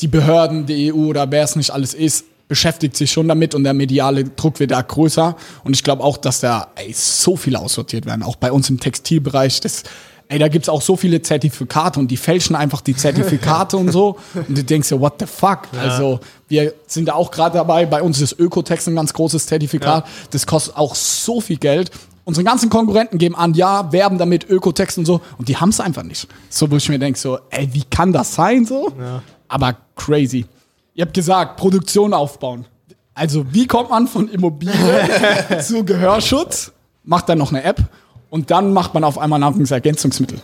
[0.01, 3.63] die Behörden, die EU oder wer es nicht alles ist, beschäftigt sich schon damit und
[3.63, 5.35] der mediale Druck wird da größer.
[5.63, 8.79] Und ich glaube auch, dass da ey, so viele aussortiert werden, auch bei uns im
[8.79, 9.61] Textilbereich.
[9.61, 9.83] Das,
[10.27, 14.17] ey, da gibt's auch so viele Zertifikate und die fälschen einfach die Zertifikate und so.
[14.35, 15.61] Und du denkst dir, what the fuck?
[15.79, 17.85] Also, wir sind da auch gerade dabei.
[17.87, 20.05] Bei uns ist Ökotex ein ganz großes Zertifikat.
[20.29, 21.89] Das kostet auch so viel Geld.
[22.25, 25.21] Unsere ganzen Konkurrenten geben an, ja, werben damit Ökotex und so.
[25.37, 26.27] Und die haben's einfach nicht.
[26.49, 28.91] So, wo ich mir denke, so, ey, wie kann das sein so?
[29.47, 30.45] Aber crazy.
[30.93, 32.65] Ihr habt gesagt, Produktion aufbauen.
[33.13, 34.75] Also, wie kommt man von Immobilien
[35.61, 36.71] zu Gehörschutz?
[37.03, 37.81] Macht dann noch eine App
[38.29, 40.41] und dann macht man auf einmal Nahrungsergänzungsmittel.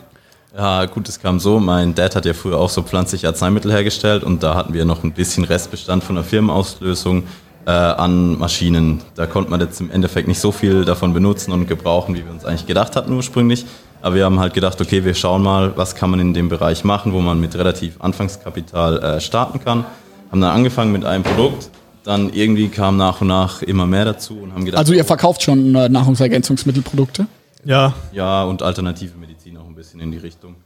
[0.56, 1.58] Ja, gut, es kam so.
[1.58, 5.02] Mein Dad hat ja früher auch so pflanzliche Arzneimittel hergestellt und da hatten wir noch
[5.02, 7.24] ein bisschen Restbestand von der Firmenauslösung
[7.66, 9.02] äh, an Maschinen.
[9.14, 12.32] Da konnte man jetzt im Endeffekt nicht so viel davon benutzen und gebrauchen, wie wir
[12.32, 13.64] uns eigentlich gedacht hatten ursprünglich.
[14.02, 16.82] Aber wir haben halt gedacht, okay, wir schauen mal, was kann man in dem Bereich
[16.82, 19.84] machen, wo man mit relativ Anfangskapital äh, starten kann.
[20.30, 21.70] Haben dann angefangen mit einem Produkt,
[22.02, 25.42] dann irgendwie kam nach und nach immer mehr dazu und haben gedacht, Also, ihr verkauft
[25.42, 27.26] schon äh, Nahrungsergänzungsmittelprodukte.
[27.64, 30.56] Ja, ja, und alternative Medizin auch ein bisschen in die Richtung.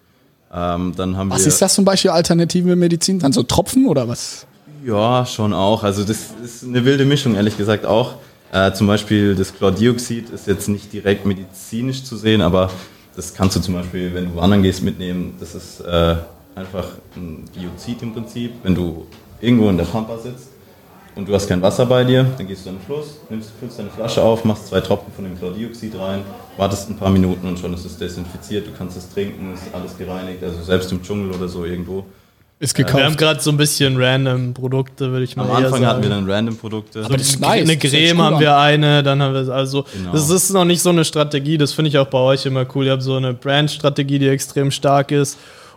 [0.50, 3.18] Ähm, dann haben Was wir ist das zum Beispiel alternative Medizin?
[3.18, 4.46] Dann so Tropfen oder was?
[4.82, 5.82] Ja, schon auch.
[5.82, 8.14] Also das ist eine wilde Mischung, ehrlich gesagt auch.
[8.52, 12.70] Äh, zum Beispiel das Chlordioxid ist jetzt nicht direkt medizinisch zu sehen, aber
[13.16, 15.34] das kannst du zum Beispiel, wenn du wandern gehst, mitnehmen.
[15.40, 16.16] Das ist äh,
[16.54, 18.52] einfach ein Biozid im Prinzip.
[18.62, 19.06] Wenn du
[19.40, 20.50] irgendwo in der Pampa sitzt
[21.14, 23.78] und du hast kein Wasser bei dir, dann gehst du an den Fluss, nimmst, füllst
[23.78, 26.20] deine Flasche auf, machst zwei Tropfen von dem Chlordioxid rein,
[26.58, 28.66] wartest ein paar Minuten und schon ist es desinfiziert.
[28.66, 30.42] Du kannst es trinken, ist alles gereinigt.
[30.44, 32.04] Also selbst im Dschungel oder so irgendwo.
[32.58, 33.18] Ist wir haben gekauft.
[33.18, 35.86] gerade so ein bisschen random Produkte, würde ich mal Am eher Anfang sagen.
[35.86, 37.04] hatten wir dann Random-Produkte.
[37.04, 37.80] Aber das ist Eine nice.
[37.82, 40.12] Sich Creme haben wir eine, dann haben wir also Genau.
[40.12, 42.86] das ist noch nicht so eine Strategie, das finde ich auch bei euch immer cool.
[42.86, 45.36] Ihr habt so eine Brand-Strategie, die extrem stark ist.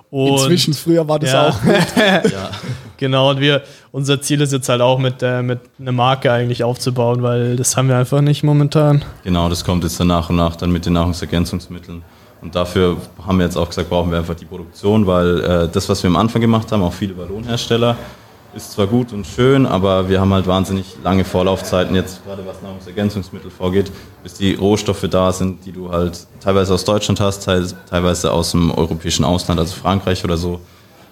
[0.10, 1.50] Und Inzwischen, früher war das Ja.
[1.50, 1.64] auch.
[2.32, 2.50] ja.
[2.98, 3.62] Genau, und wir,
[3.92, 7.76] unser Ziel ist jetzt halt auch mit, äh, mit einer Marke eigentlich aufzubauen, weil das
[7.78, 9.04] haben wir einfach nicht momentan.
[9.26, 12.04] Genau, das kommt jetzt dann nach und nach dann mit den Nahrungsergänzungsmitteln.
[12.42, 15.90] Und dafür haben wir jetzt auch gesagt, brauchen wir einfach die Produktion, weil äh, das,
[15.90, 17.98] was wir am Anfang gemacht haben, auch viele Ballonhersteller,
[18.56, 22.62] ist zwar gut und schön, aber wir haben halt wahnsinnig lange Vorlaufzeiten jetzt, gerade was
[22.62, 23.92] Nahrungsergänzungsmittel vorgeht,
[24.24, 28.72] bis die Rohstoffe da sind, die du halt teilweise aus Deutschland hast, teilweise aus dem
[28.72, 30.60] europäischen Ausland, also Frankreich oder so.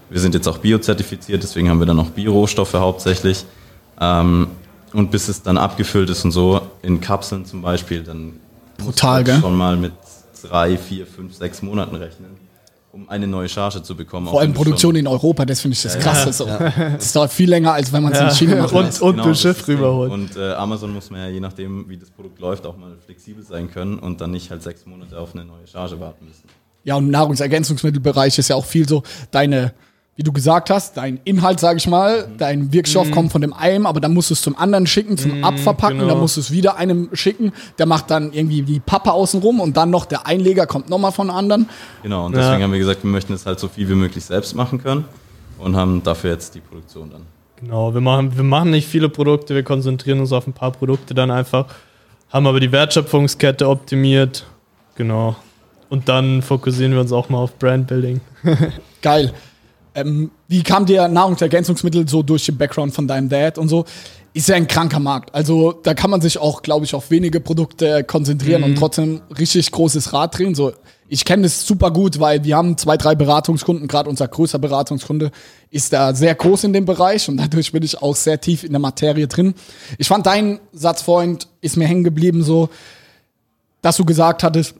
[0.09, 3.45] Wir sind jetzt auch biozertifiziert, deswegen haben wir dann auch Bio-Rohstoffe hauptsächlich.
[3.99, 4.47] Ähm,
[4.93, 8.39] und bis es dann abgefüllt ist und so, in Kapseln zum Beispiel, dann
[8.77, 9.39] Brutal, gell?
[9.39, 9.91] schon mal mit
[10.41, 12.37] drei, vier, fünf, sechs Monaten rechnen,
[12.91, 14.27] um eine neue Charge zu bekommen.
[14.27, 16.33] Vor allem Produktion in Europa, das finde ich das Krasse.
[16.33, 16.45] So.
[16.45, 18.73] Das dauert viel länger, als wenn man es in China macht.
[18.73, 20.11] Und, und Genau, ein das Schiff rüberholt.
[20.11, 23.43] Und äh, Amazon muss man ja je nachdem, wie das Produkt läuft, auch mal flexibel
[23.43, 26.43] sein können und dann nicht halt sechs Monate auf eine neue Charge warten müssen.
[26.83, 29.73] Ja, und im Nahrungsergänzungsmittelbereich ist ja auch viel so deine,
[30.17, 33.85] wie du gesagt hast, dein Inhalt, sage ich mal, dein Wirkstoff kommt von dem einen,
[33.85, 36.09] aber dann musst du es zum anderen schicken, zum Abverpacken, genau.
[36.09, 39.77] dann musst du es wieder einem schicken, der macht dann irgendwie die Pappe außenrum und
[39.77, 41.69] dann noch der Einleger kommt nochmal von anderen.
[42.01, 42.41] Genau, und Ja.
[42.41, 45.05] deswegen haben wir gesagt, wir möchten es halt so viel wie möglich selbst machen können
[45.59, 47.21] und haben dafür jetzt die Produktion dann.
[47.57, 51.13] Genau, wir machen, wir machen nicht viele Produkte, wir konzentrieren uns auf ein paar Produkte
[51.13, 51.67] dann einfach,
[52.31, 54.45] haben aber die Wertschöpfungskette optimiert.
[54.95, 55.35] Genau.
[55.89, 58.19] Und dann fokussieren wir uns auch mal auf Brandbuilding.
[59.03, 59.31] Geil.
[59.97, 63.85] Ähm, wie kam dir Nahrungsergänzungsmittel so durch den Background von deinem Dad und so?
[64.33, 65.33] Ist ja ein kranker Markt.
[65.33, 69.71] Also da kann man sich auch, glaube ich, auf wenige Produkte konzentrieren und trotzdem richtig
[69.71, 70.53] großes Rad drehen.
[70.53, 70.71] So,
[71.09, 73.87] ich kenne das super gut, weil wir haben zwei, drei Beratungskunden.
[73.87, 75.31] Gerade unser größter Beratungskunde
[75.71, 78.73] ist da sehr groß in dem Bereich und dadurch bin ich auch sehr tief in
[78.73, 79.55] der Materie drin.
[79.97, 82.69] Ich fand dein Satz, Freund, ist mir hängen geblieben, so,
[83.81, 84.75] dass du gesagt hattest,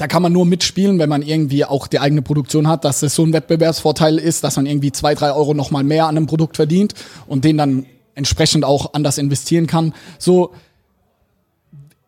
[0.00, 3.14] da kann man nur mitspielen, wenn man irgendwie auch die eigene Produktion hat, dass es
[3.14, 6.56] so ein Wettbewerbsvorteil ist, dass man irgendwie zwei, drei Euro nochmal mehr an einem Produkt
[6.56, 6.94] verdient
[7.26, 7.84] und den dann
[8.14, 9.92] entsprechend auch anders investieren kann.
[10.18, 10.52] So,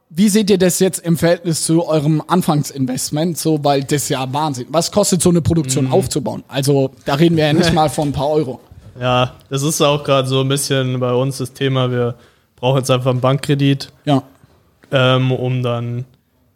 [0.09, 3.37] wie seht ihr das jetzt im Verhältnis zu eurem Anfangsinvestment?
[3.37, 4.69] So, weil das ja Wahnsinn.
[4.71, 6.45] Was kostet so eine Produktion aufzubauen?
[6.49, 8.61] Also, da reden wir ja nicht mal von ein paar Euro.
[9.01, 11.91] Ja, das ist auch gerade so ein bisschen bei uns das Thema.
[11.91, 12.15] Wir
[12.57, 14.23] brauchen jetzt einfach einen Bankkredit, Ja.
[14.91, 16.05] ähm, um dann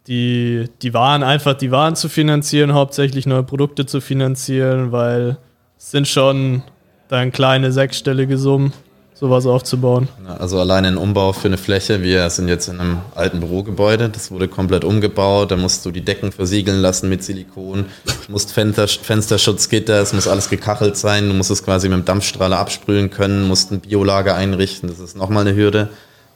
[0.07, 5.37] die, die Waren, einfach die Waren zu finanzieren, hauptsächlich neue Produkte zu finanzieren, weil
[5.77, 6.63] es sind schon
[7.09, 8.73] dann kleine sechsstellige Summen,
[9.13, 10.07] sowas aufzubauen.
[10.39, 12.03] Also allein ein Umbau für eine Fläche.
[12.03, 14.09] Wir sind jetzt in einem alten Bürogebäude.
[14.09, 15.51] Das wurde komplett umgebaut.
[15.51, 17.85] Da musst du die Decken versiegeln lassen mit Silikon.
[18.05, 20.01] Du musst Fenster, Fensterschutzgitter.
[20.01, 21.27] Es muss alles gekachelt sein.
[21.27, 23.47] Du musst es quasi mit dem Dampfstrahler absprühen können.
[23.47, 24.87] Musst ein Biolager einrichten.
[24.89, 25.89] Das ist nochmal eine Hürde,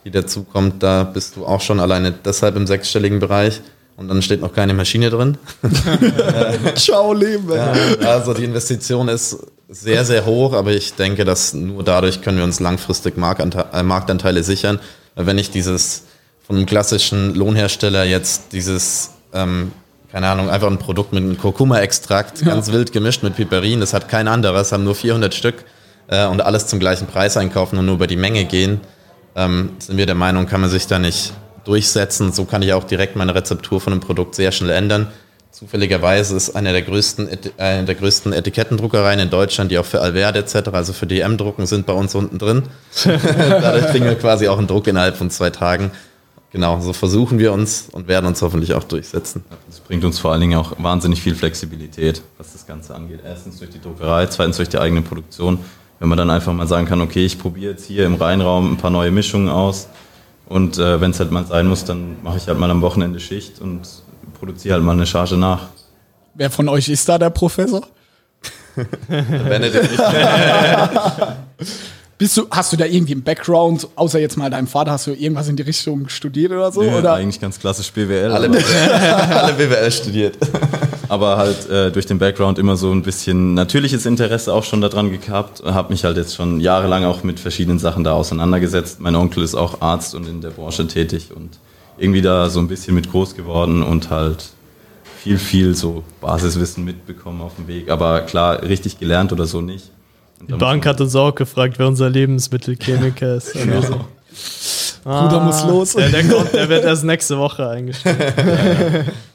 [0.03, 0.83] die dazu kommt.
[0.83, 3.61] Da bist du auch schon alleine deshalb im sechsstelligen Bereich.
[3.97, 5.37] Und dann steht noch keine Maschine drin.
[6.75, 7.51] Ciao, Leben.
[7.53, 7.73] Ja,
[8.09, 9.37] also die Investition ist
[9.69, 13.83] sehr, sehr hoch, aber ich denke, dass nur dadurch können wir uns langfristig Marktanteile, äh,
[13.83, 14.79] Marktanteile sichern.
[15.15, 16.03] Wenn ich dieses
[16.45, 19.71] von einem klassischen Lohnhersteller jetzt dieses, ähm,
[20.11, 24.09] keine Ahnung, einfach ein Produkt mit einem Kurkuma-Extrakt, ganz wild gemischt mit Piperin, das hat
[24.09, 25.63] kein anderes, haben nur 400 Stück
[26.07, 28.81] äh, und alles zum gleichen Preis einkaufen und nur über die Menge gehen,
[29.35, 31.33] ähm, sind wir der Meinung, kann man sich da nicht
[31.65, 32.31] durchsetzen.
[32.31, 35.07] So kann ich auch direkt meine Rezeptur von einem Produkt sehr schnell ändern.
[35.51, 40.39] Zufälligerweise ist eine der größten, eine der größten Etikettendruckereien in Deutschland, die auch für Alverde
[40.39, 42.63] etc., also für DM drucken, sind bei uns unten drin.
[43.03, 45.91] Dadurch kriegen wir quasi auch einen Druck innerhalb von zwei Tagen.
[46.53, 49.43] Genau, so versuchen wir uns und werden uns hoffentlich auch durchsetzen.
[49.67, 53.19] Das bringt uns vor allen Dingen auch wahnsinnig viel Flexibilität, was das Ganze angeht.
[53.25, 55.59] Erstens durch die Druckerei, zweitens durch die eigene Produktion.
[56.01, 58.77] Wenn man dann einfach mal sagen kann, okay, ich probiere jetzt hier im Rheinraum ein
[58.77, 59.87] paar neue Mischungen aus
[60.47, 63.19] und äh, wenn es halt mal sein muss, dann mache ich halt mal am Wochenende
[63.19, 63.81] Schicht und
[64.39, 65.67] produziere halt mal eine Charge nach.
[66.33, 67.83] Wer von euch ist da der Professor?
[69.07, 69.89] Benedikt,
[72.17, 75.11] Bist du, hast du da irgendwie einen Background, außer jetzt mal deinem Vater, hast du
[75.11, 76.81] irgendwas in die Richtung studiert oder so?
[76.81, 77.13] Nö, oder?
[77.13, 78.31] Eigentlich ganz klassisch BWL.
[78.31, 80.35] alle, BWL, alle BWL studiert.
[81.11, 85.11] Aber halt äh, durch den Background immer so ein bisschen natürliches Interesse auch schon daran
[85.11, 85.61] gehabt.
[85.61, 89.01] Habe mich halt jetzt schon jahrelang auch mit verschiedenen Sachen da auseinandergesetzt.
[89.01, 91.59] Mein Onkel ist auch Arzt und in der Branche tätig und
[91.97, 94.51] irgendwie da so ein bisschen mit groß geworden und halt
[95.21, 97.91] viel, viel so Basiswissen mitbekommen auf dem Weg.
[97.91, 99.91] Aber klar, richtig gelernt oder so nicht.
[100.47, 103.53] Die Bank hat uns auch gefragt, wer unser Lebensmittelchemiker ist.
[103.53, 103.99] Und wir so,
[105.03, 105.93] Bruder muss los.
[105.93, 108.33] Der, der, kommt, der wird erst nächste Woche eingestellt.
[108.37, 109.03] Ja,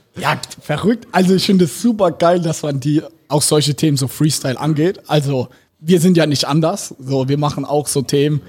[0.60, 1.06] verrückt.
[1.12, 5.00] Also ich finde es super geil, dass man die auch solche Themen so Freestyle angeht.
[5.06, 5.48] Also
[5.80, 6.94] wir sind ja nicht anders.
[6.98, 8.40] So, wir machen auch so Themen.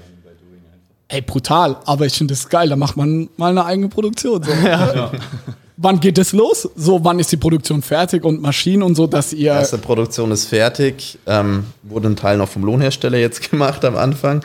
[1.08, 1.76] Ey, brutal.
[1.84, 2.68] Aber ich finde es geil.
[2.68, 4.42] Da macht man mal eine eigene Produktion.
[4.42, 4.50] So.
[5.78, 6.68] wann geht es los?
[6.76, 9.52] So, wann ist die Produktion fertig und Maschinen und so, dass ihr.
[9.52, 11.18] Erste Produktion ist fertig.
[11.26, 14.42] Ähm, wurde ein Teil noch vom Lohnhersteller jetzt gemacht am Anfang,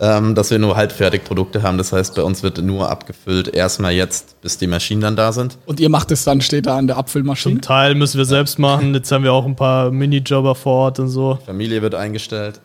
[0.00, 1.78] ähm, dass wir nur Halbfertigprodukte haben.
[1.78, 5.56] Das heißt, bei uns wird nur abgefüllt, erstmal jetzt, bis die Maschinen dann da sind.
[5.66, 7.54] Und ihr macht es dann, steht da an der Abfüllmaschine?
[7.56, 8.92] Zum Teil müssen wir selbst machen.
[8.94, 11.38] Jetzt haben wir auch ein paar Minijobber vor Ort und so.
[11.46, 12.60] Familie wird eingestellt.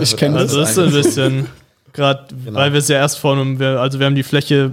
[0.00, 0.54] Ich kenne das.
[0.54, 1.46] Also ist ein bisschen,
[1.92, 2.58] gerade Genau.
[2.58, 4.72] weil wir es ja erst vor einem, also wir haben die Fläche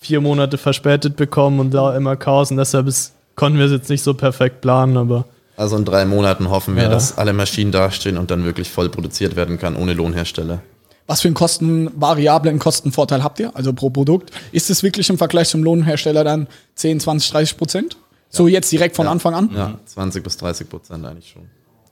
[0.00, 3.88] vier Monate verspätet bekommen und da immer Chaos und deshalb ist, konnten wir es jetzt
[3.90, 5.24] nicht so perfekt planen, aber
[5.56, 6.88] Also in drei Monaten hoffen wir, Ja.
[6.90, 10.60] dass alle Maschinen dastehen und dann wirklich voll produziert werden kann, ohne Lohnhersteller.
[11.06, 14.30] Was für einen Kosten, variablen Kostenvorteil habt ihr, also pro Produkt?
[14.52, 17.96] Ist es wirklich im Vergleich zum Lohnhersteller dann 10, 20, 30 Prozent?
[18.30, 19.50] So jetzt direkt von Anfang an?
[19.54, 21.42] Ja, 20 bis 30 Prozent eigentlich schon.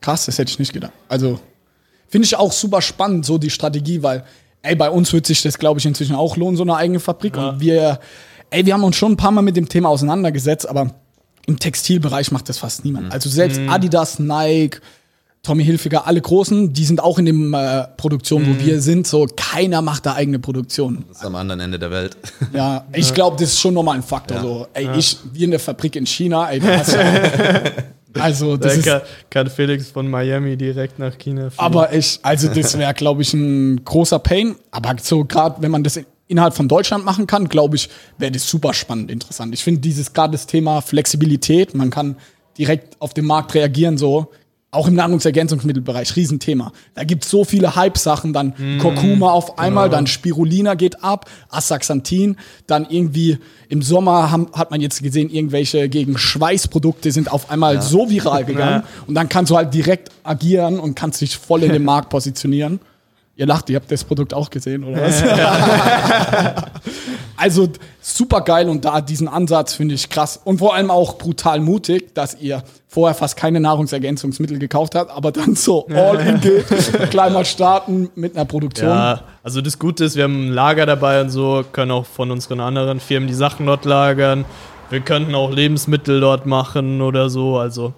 [0.01, 0.93] Krass, das hätte ich nicht gedacht.
[1.09, 1.39] Also
[2.09, 4.25] finde ich auch super spannend, so die Strategie, weil,
[4.63, 7.37] ey, bei uns wird sich das, glaube ich, inzwischen auch lohnen, so eine eigene Fabrik.
[7.37, 8.01] Und wir,
[8.51, 10.95] ey, wir haben uns schon ein paar Mal mit dem Thema auseinandergesetzt, aber
[11.47, 13.13] im Textilbereich macht das fast niemand.
[13.13, 14.81] Also selbst Adidas, Nike,
[15.45, 19.09] Tommy Hilfiger, alle Großen, die sind auch in dem äh, Produktion, wo wir sind.
[19.09, 21.05] So, keiner macht da eigene Produktion.
[21.09, 22.17] Das ist am anderen Ende der Welt.
[22.53, 24.41] Ja, ich glaube, das ist schon nochmal ein Faktor.
[24.41, 27.03] So, ey, ich, wir in der Fabrik in China, ey, du hast ja,
[28.21, 29.01] Also, das da ist, kann,
[29.31, 31.59] kann Felix von Miami direkt nach China fliegen.
[31.65, 34.55] aber ich, also das wäre, glaube ich, ein großer Pain.
[34.71, 38.47] Aber so gerade, wenn man das innerhalb von Deutschland machen kann, glaube ich, wäre das
[38.49, 39.53] super spannend, interessant.
[39.55, 42.15] Ich finde dieses gerade das Thema Flexibilität, man kann
[42.59, 44.31] direkt auf den Markt reagieren, so.
[44.75, 46.73] Auch im Nahrungsergänzungsmittelbereich, Riesenthema.
[46.95, 52.37] Da gibt es so viele Hype-Sachen, dann Kurkuma auf einmal, dann Spirulina geht ab, Astaxanthin,
[52.67, 53.37] dann irgendwie
[53.69, 58.45] im Sommer haben, hat man jetzt gesehen, irgendwelche gegen Schweißprodukte sind auf einmal so viral
[58.47, 58.85] gegangen.
[59.07, 62.81] Und dann kannst du halt direkt agieren und kannst dich voll in den Markt positionieren.
[63.43, 65.21] Ihr lacht, ihr habt das Produkt auch gesehen, oder was?
[67.37, 67.69] also
[68.01, 72.15] super geil und da diesen Ansatz finde ich krass und vor allem auch brutal mutig,
[72.15, 76.67] dass ihr vorher fast keine Nahrungsergänzungsmittel gekauft habt, aber dann so all in geht,
[77.11, 78.91] gleich mal starten mit einer Produktion.
[78.91, 82.31] Ja, also das Gute ist, wir haben ein Lager dabei und so, können auch von
[82.31, 84.45] unseren anderen Firmen die Sachen dort lagern.
[84.89, 87.93] Wir könnten auch Lebensmittel dort machen oder so, also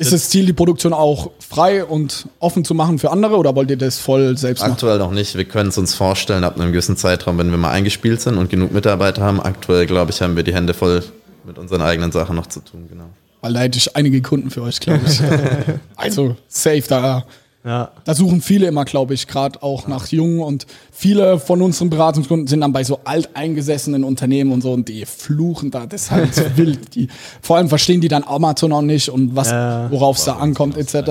[0.00, 3.70] Ist das Ziel, die Produktion auch frei und offen zu machen für andere oder wollt
[3.70, 4.72] ihr das voll selbst machen?
[4.72, 5.36] Aktuell noch nicht.
[5.36, 8.48] Wir können es uns vorstellen, ab einem gewissen Zeitraum, wenn wir mal eingespielt sind und
[8.48, 9.42] genug Mitarbeiter haben.
[9.42, 11.02] Aktuell, glaube ich, haben wir die Hände voll
[11.44, 12.86] mit unseren eigenen Sachen noch zu tun.
[12.88, 13.10] Genau.
[13.42, 15.20] Weil da hätte ich einige Kunden für euch, glaube ich.
[15.96, 17.24] also safe, da,
[17.64, 17.90] ja.
[18.04, 22.46] da suchen viele immer, glaube ich, gerade auch nach Jungen und viele von unseren Beratungskunden
[22.46, 26.34] sind dann bei so alteingesessenen Unternehmen und so und die fluchen da, das ist halt
[26.34, 26.94] so wild.
[26.94, 27.08] Die,
[27.42, 29.90] vor allem verstehen die dann Amazon auch nicht und was, Ja.
[29.90, 31.10] worauf es da ankommt, etc.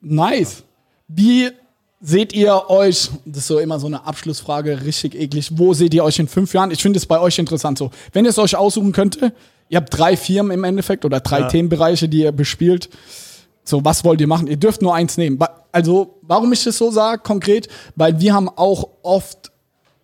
[0.00, 0.62] Nice.
[1.08, 1.48] Wie
[2.00, 6.04] seht ihr euch, das ist so immer so eine Abschlussfrage, richtig eklig, wo seht ihr
[6.04, 6.70] euch in fünf Jahren?
[6.70, 7.90] Ich finde es bei euch interessant so.
[8.12, 9.32] Wenn ihr es euch aussuchen könnte,
[9.68, 11.48] ihr habt drei Firmen im Endeffekt oder drei Ja.
[11.48, 12.88] Themenbereiche, die ihr bespielt.
[13.64, 14.46] So, was wollt ihr machen?
[14.46, 15.38] Ihr dürft nur eins nehmen.
[15.72, 17.68] Also, warum ich das so sage, konkret?
[17.94, 19.52] Weil wir haben auch oft,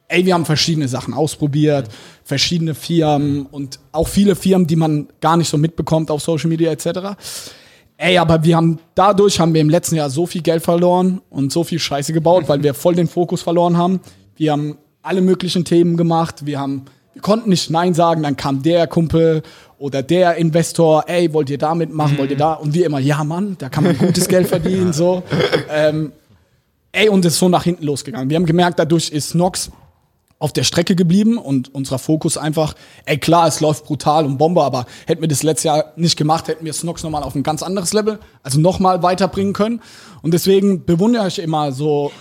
[0.08, 1.88] ey, wir haben verschiedene Sachen ausprobiert,
[2.24, 6.70] verschiedene Firmen und auch viele Firmen, die man gar nicht so mitbekommt auf Social Media
[6.70, 7.16] etc.
[7.96, 11.50] Ey, aber wir haben, dadurch haben wir im letzten Jahr so viel Geld verloren und
[11.50, 14.00] so viel Scheiße gebaut, weil wir voll den Fokus verloren haben.
[14.36, 16.44] Wir haben alle möglichen Themen gemacht.
[16.44, 18.22] Wir haben, wir konnten nicht Nein sagen.
[18.22, 19.42] Dann kam der Kumpel
[19.78, 22.54] oder der Investor, ey, wollt ihr da mitmachen, wollt ihr da?
[22.54, 25.22] Und wir immer, ja Mann, da kann man gutes Geld verdienen, so.
[25.70, 26.12] Ähm,
[26.92, 28.30] ey, und es ist so nach hinten losgegangen.
[28.30, 29.70] Wir haben gemerkt, dadurch ist Nox
[30.38, 32.74] auf der Strecke geblieben und unser Fokus einfach,
[33.06, 36.48] ey klar, es läuft brutal und Bombe, aber hätten wir das letztes Jahr nicht gemacht,
[36.48, 39.80] hätten wir Snox nochmal auf ein ganz anderes Level, also nochmal weiterbringen können.
[40.20, 42.12] Und deswegen bewundere ich immer so,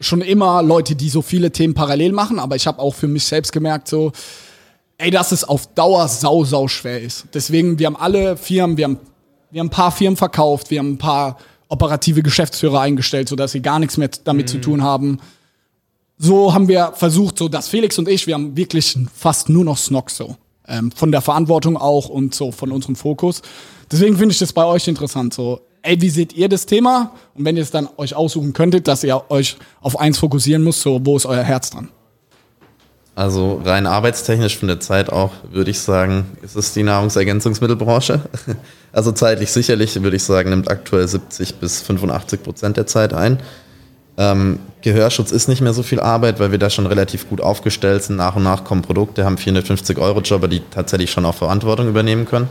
[0.00, 3.24] schon immer Leute, die so viele Themen parallel machen, aber ich habe auch für mich
[3.24, 4.10] selbst gemerkt, so,
[5.00, 7.26] ey, dass es auf Dauer sau, sau schwer ist.
[7.34, 8.98] Deswegen, wir haben alle Firmen, wir haben,
[9.50, 13.62] wir haben ein paar Firmen verkauft, wir haben ein paar operative Geschäftsführer eingestellt, sodass sie
[13.62, 15.18] gar nichts mehr damit zu tun haben
[16.22, 19.78] so haben wir versucht, so dass Felix und ich, wir haben wirklich fast nur noch
[19.78, 20.36] Snox so.
[20.68, 23.40] Ähm, von der Verantwortung auch und so von unserem Fokus.
[23.90, 25.32] Deswegen finde ich das bei euch interessant.
[25.32, 27.14] So, ey, wie seht ihr das Thema?
[27.34, 30.82] Und wenn ihr es dann euch aussuchen könntet, dass ihr euch auf eins fokussieren müsst,
[30.82, 31.88] so, wo ist euer Herz dran?
[33.20, 38.22] Also rein arbeitstechnisch von der Zeit auch, würde ich sagen, ist es die Nahrungsergänzungsmittelbranche.
[38.92, 43.38] Also zeitlich sicherlich, würde ich sagen, nimmt aktuell 70 bis 85 Prozent der Zeit ein.
[44.16, 48.02] Ähm, Gehörschutz ist nicht mehr so viel Arbeit, weil wir da schon relativ gut aufgestellt
[48.02, 48.16] sind.
[48.16, 52.24] Nach und nach kommen Produkte, haben 450 Euro Jobber, die tatsächlich schon auch Verantwortung übernehmen
[52.24, 52.48] können.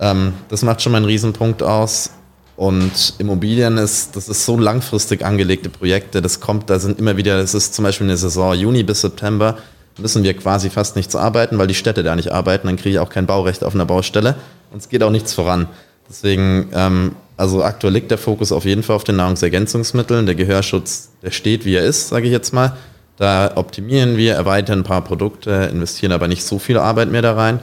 [0.00, 2.10] Ähm, das macht schon mal einen Riesenpunkt aus.
[2.56, 7.36] Und Immobilien ist, das ist so langfristig angelegte Projekte, das kommt, da sind immer wieder,
[7.36, 9.58] das ist zum Beispiel eine Saison Juni bis September,
[9.98, 12.66] müssen wir quasi fast nichts arbeiten, weil die Städte da nicht arbeiten.
[12.66, 14.36] Dann kriege ich auch kein Baurecht auf einer Baustelle
[14.72, 15.68] und es geht auch nichts voran.
[16.08, 20.26] Deswegen, ähm, also aktuell liegt der Fokus auf jeden Fall auf den Nahrungsergänzungsmitteln.
[20.26, 22.76] Der Gehörschutz, der steht, wie er ist, sage ich jetzt mal.
[23.16, 27.34] Da optimieren wir, erweitern ein paar Produkte, investieren aber nicht so viel Arbeit mehr da
[27.34, 27.60] rein.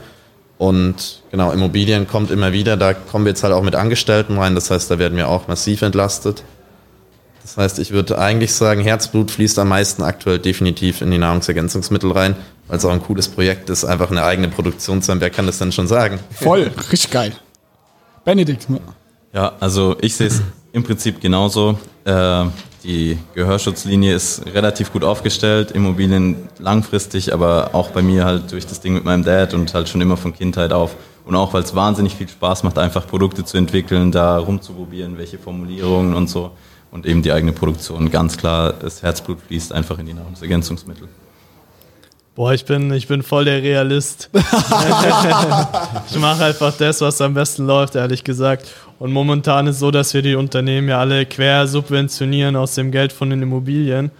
[0.58, 4.54] Und genau, Immobilien kommt immer wieder, da kommen wir jetzt halt auch mit Angestellten rein,
[4.54, 6.44] das heißt, da werden wir auch massiv entlastet.
[7.42, 12.12] Das heißt, ich würde eigentlich sagen, Herzblut fließt am meisten aktuell definitiv in die Nahrungsergänzungsmittel
[12.12, 12.36] rein,
[12.68, 15.20] weil es auch ein cooles Projekt ist, einfach eine eigene Produktion zu haben.
[15.20, 16.20] Wer kann das denn schon sagen?
[16.30, 17.32] Voll, richtig geil.
[18.24, 18.68] Benedikt.
[19.32, 20.40] Ja, also ich sehe es
[20.72, 21.78] im Prinzip genauso.
[22.04, 22.44] Äh,
[22.84, 28.80] die Gehörschutzlinie ist relativ gut aufgestellt, Immobilien langfristig, aber auch bei mir halt durch das
[28.80, 30.96] Ding mit meinem Dad und halt schon immer von Kindheit auf.
[31.24, 35.38] Und auch weil es wahnsinnig viel Spaß macht, einfach Produkte zu entwickeln, da rumzuprobieren, welche
[35.38, 36.50] Formulierungen und so.
[36.92, 38.10] Und eben die eigene Produktion.
[38.10, 41.08] Ganz klar, das Herzblut fließt einfach in die Nahrungsergänzungsmittel.
[42.34, 44.28] Boah, ich bin, ich bin voll der Realist.
[46.10, 48.68] ich mache einfach das, was am besten läuft, ehrlich gesagt.
[48.98, 52.90] Und momentan ist es so, dass wir die Unternehmen ja alle quer subventionieren aus dem
[52.90, 54.10] Geld von den Immobilien.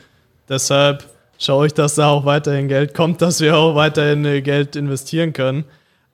[0.49, 1.07] Deshalb
[1.39, 5.35] schaue ich, dass da auch weiterhin Geld kommt, dass wir auch weiterhin äh, Geld investieren
[5.35, 5.64] können.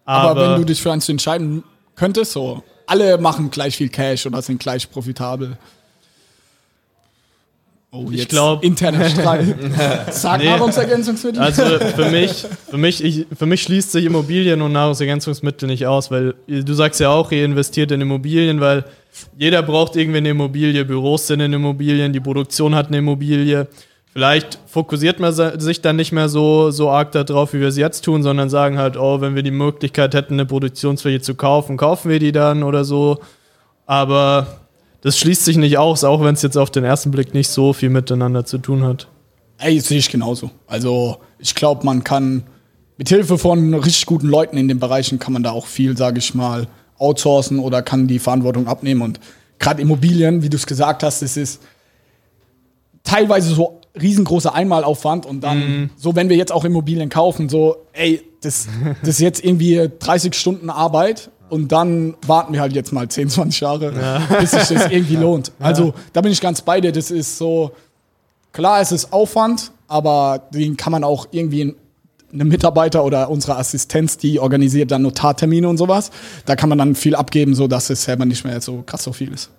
[0.04, 1.62] Aber, Aber, wenn du dich für eins entscheiden
[1.94, 5.56] könntest, so, alle machen gleich viel Cash oder sind gleich profitabel.
[7.98, 9.54] Oh, Ich glaub- interner Streit.
[10.10, 10.46] Sag Nee.
[10.46, 11.40] Nahrungsergänzungsmittel.
[11.42, 11.62] Also
[11.96, 16.34] für mich, für mich, ich, für mich schließt sich Immobilien und Nahrungsergänzungsmittel nicht aus, weil
[16.46, 18.84] du sagst ja auch, ihr investiert in Immobilien, weil
[19.36, 23.66] jeder braucht irgendwie eine Immobilie, Büros sind in Immobilien, die Produktion hat eine Immobilie.
[24.12, 28.04] Vielleicht fokussiert man sich dann nicht mehr so, so arg darauf, wie wir es jetzt
[28.04, 32.10] tun, sondern sagen halt, oh, wenn wir die Möglichkeit hätten, eine Produktionsfläche zu kaufen, kaufen
[32.10, 33.18] wir die dann oder so.
[33.86, 34.46] Aber
[35.00, 37.72] das schließt sich nicht aus, auch wenn es jetzt auf den ersten Blick nicht so
[37.72, 39.08] viel miteinander zu tun hat.
[39.58, 40.50] Ey, sehe ich genauso.
[40.66, 42.44] Also, ich glaube, man kann
[42.96, 46.18] mit Hilfe von richtig guten Leuten in den Bereichen kann man da auch viel, sage
[46.18, 46.66] ich mal,
[46.98, 49.02] outsourcen oder kann die Verantwortung abnehmen.
[49.02, 49.20] Und
[49.58, 51.62] gerade Immobilien, wie du es gesagt hast, das ist
[53.04, 58.22] teilweise so riesengroßer Einmalaufwand und dann, so wenn wir jetzt auch Immobilien kaufen, so, ey,
[58.42, 58.68] das,
[59.00, 63.30] das ist jetzt irgendwie 30 Stunden Arbeit und dann warten wir halt jetzt mal 10,
[63.30, 63.92] 20 Jahre,
[64.40, 65.52] bis sich das irgendwie lohnt.
[65.58, 67.72] Also, da bin ich ganz bei dir, das ist so,
[68.52, 71.76] Klar, es ist Aufwand, aber den kann man auch irgendwie in
[72.32, 76.10] einem Mitarbeiter oder unsere Assistenz, die organisiert dann Notartermine und sowas.
[76.44, 79.12] Da kann man dann viel abgeben, so dass es selber nicht mehr so krass so
[79.12, 79.50] viel ist.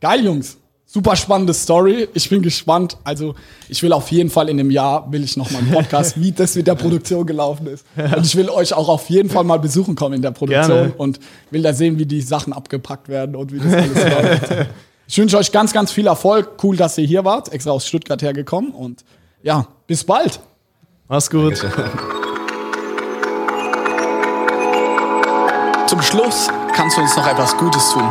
[0.00, 0.58] Geil, Jungs.
[0.96, 2.08] Super spannende Story.
[2.14, 2.96] Ich bin gespannt.
[3.04, 3.34] Also,
[3.68, 6.32] ich will auf jeden Fall in einem Jahr, will ich noch mal einen Podcast, wie
[6.32, 7.84] das mit der Produktion gelaufen ist.
[7.96, 10.94] Und ich will euch auch auf jeden Fall mal besuchen kommen in der Produktion Gerne.
[10.96, 11.20] und
[11.50, 14.04] will da sehen, wie die Sachen abgepackt werden und wie das alles
[14.50, 14.68] läuft.
[15.06, 16.52] Ich wünsche euch ganz, ganz viel Erfolg.
[16.62, 17.52] Cool, dass ihr hier wart.
[17.52, 18.70] Extra aus Stuttgart hergekommen.
[18.70, 19.04] Und
[19.42, 20.40] ja, bis bald.
[21.08, 21.58] Mach's gut.
[25.88, 28.10] Zum Schluss kannst du uns noch etwas Gutes tun.